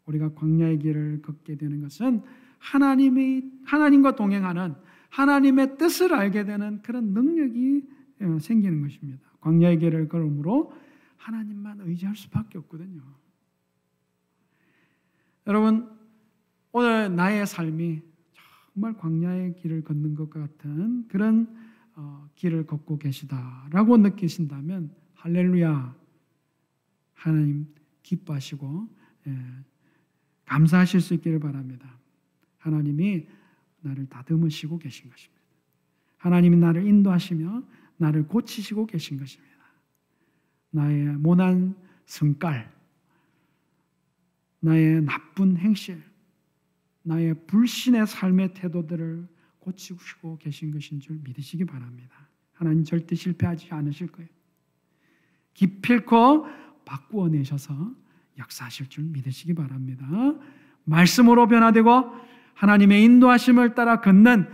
우리가 0.07 0.35
광야의 0.35 0.79
길을 0.79 1.23
걷게 1.23 1.57
되는 1.57 1.83
것은 1.83 2.23
하나님이 2.59 3.45
하나님과 3.65 4.17
동행하는 4.17 4.75
하나님의 5.11 5.77
뜻을 5.79 6.15
알게 6.15 6.45
되는 6.45 6.81
그런 6.83 7.13
능력이 7.13 7.83
어, 8.23 8.39
생기는 8.41 8.83
것입니다. 8.83 9.21
광야의 9.41 9.79
길을 9.79 10.09
걸음으로 10.09 10.73
하나님만 11.25 11.81
의지할 11.81 12.15
수밖에 12.17 12.59
없거든요. 12.59 13.03
여러분 15.47 15.91
오늘 16.73 17.15
나의 17.15 17.47
삶이 17.47 18.03
정말 18.73 18.95
광야의 18.95 19.57
길을 19.57 19.85
걷는 19.85 20.17
것 20.17 20.29
같은 20.29 21.09
그런 21.09 21.49
어, 21.97 22.29
길을 22.35 22.67
걷고 22.67 22.99
계시다라고 22.99 23.97
느끼신다면 23.99 24.95
할렐루야 25.15 25.97
하나님 27.15 27.69
기뻐하시고 28.03 28.89
예, 29.29 29.39
감사하실 30.45 31.01
수 31.01 31.15
있기를 31.15 31.41
바랍니다. 31.41 31.99
하나님이 32.59 33.27
나를 33.81 34.07
다듬으시고 34.07 34.79
계신 34.79 35.09
것입니다. 35.09 35.43
하나님이 36.19 36.57
나를 36.57 36.87
인도하시며 36.87 37.63
나를 37.97 38.27
고치시고 38.27 38.87
계신 38.87 39.19
것입니다. 39.19 39.54
나의 40.75 41.07
모난 41.19 41.77
성깔, 42.05 42.69
나의 44.59 45.03
나쁜 45.03 45.57
행실, 45.57 46.03
나의 47.03 47.35
불신의 47.47 48.09
삶의 48.09 48.55
태도들을 48.55 49.29
고치시고 49.61 50.39
계신 50.39 50.73
것인 50.73 50.99
줄 50.99 51.21
믿으시기 51.23 51.65
바랍니다. 51.65 52.29
하나님 52.53 52.83
절대 52.83 53.15
실패하지 53.15 53.69
않으실 53.71 54.09
거예요. 54.09 54.29
기필코 55.55 56.47
바꾸어 56.85 57.29
내셔서 57.29 57.95
역사하실 58.37 58.89
줄 58.89 59.05
믿으시기 59.05 59.55
바랍니다. 59.55 60.07
말씀으로 60.83 61.47
변화되고 61.47 61.91
하나님의 62.55 63.05
인도하심을 63.05 63.77
따라 63.77 64.01
걷는 64.01 64.49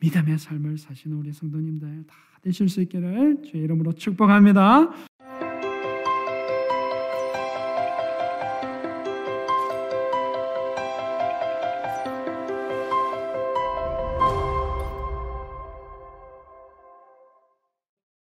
믿음의 0.00 0.38
삶을 0.38 0.78
사시는 0.78 1.14
우리 1.14 1.32
성도님들 1.32 2.04
다 2.06 2.16
되실 2.40 2.70
수 2.70 2.80
있기를 2.80 3.42
주의 3.42 3.64
이름으로 3.64 3.92
축복합니다. 3.92 5.07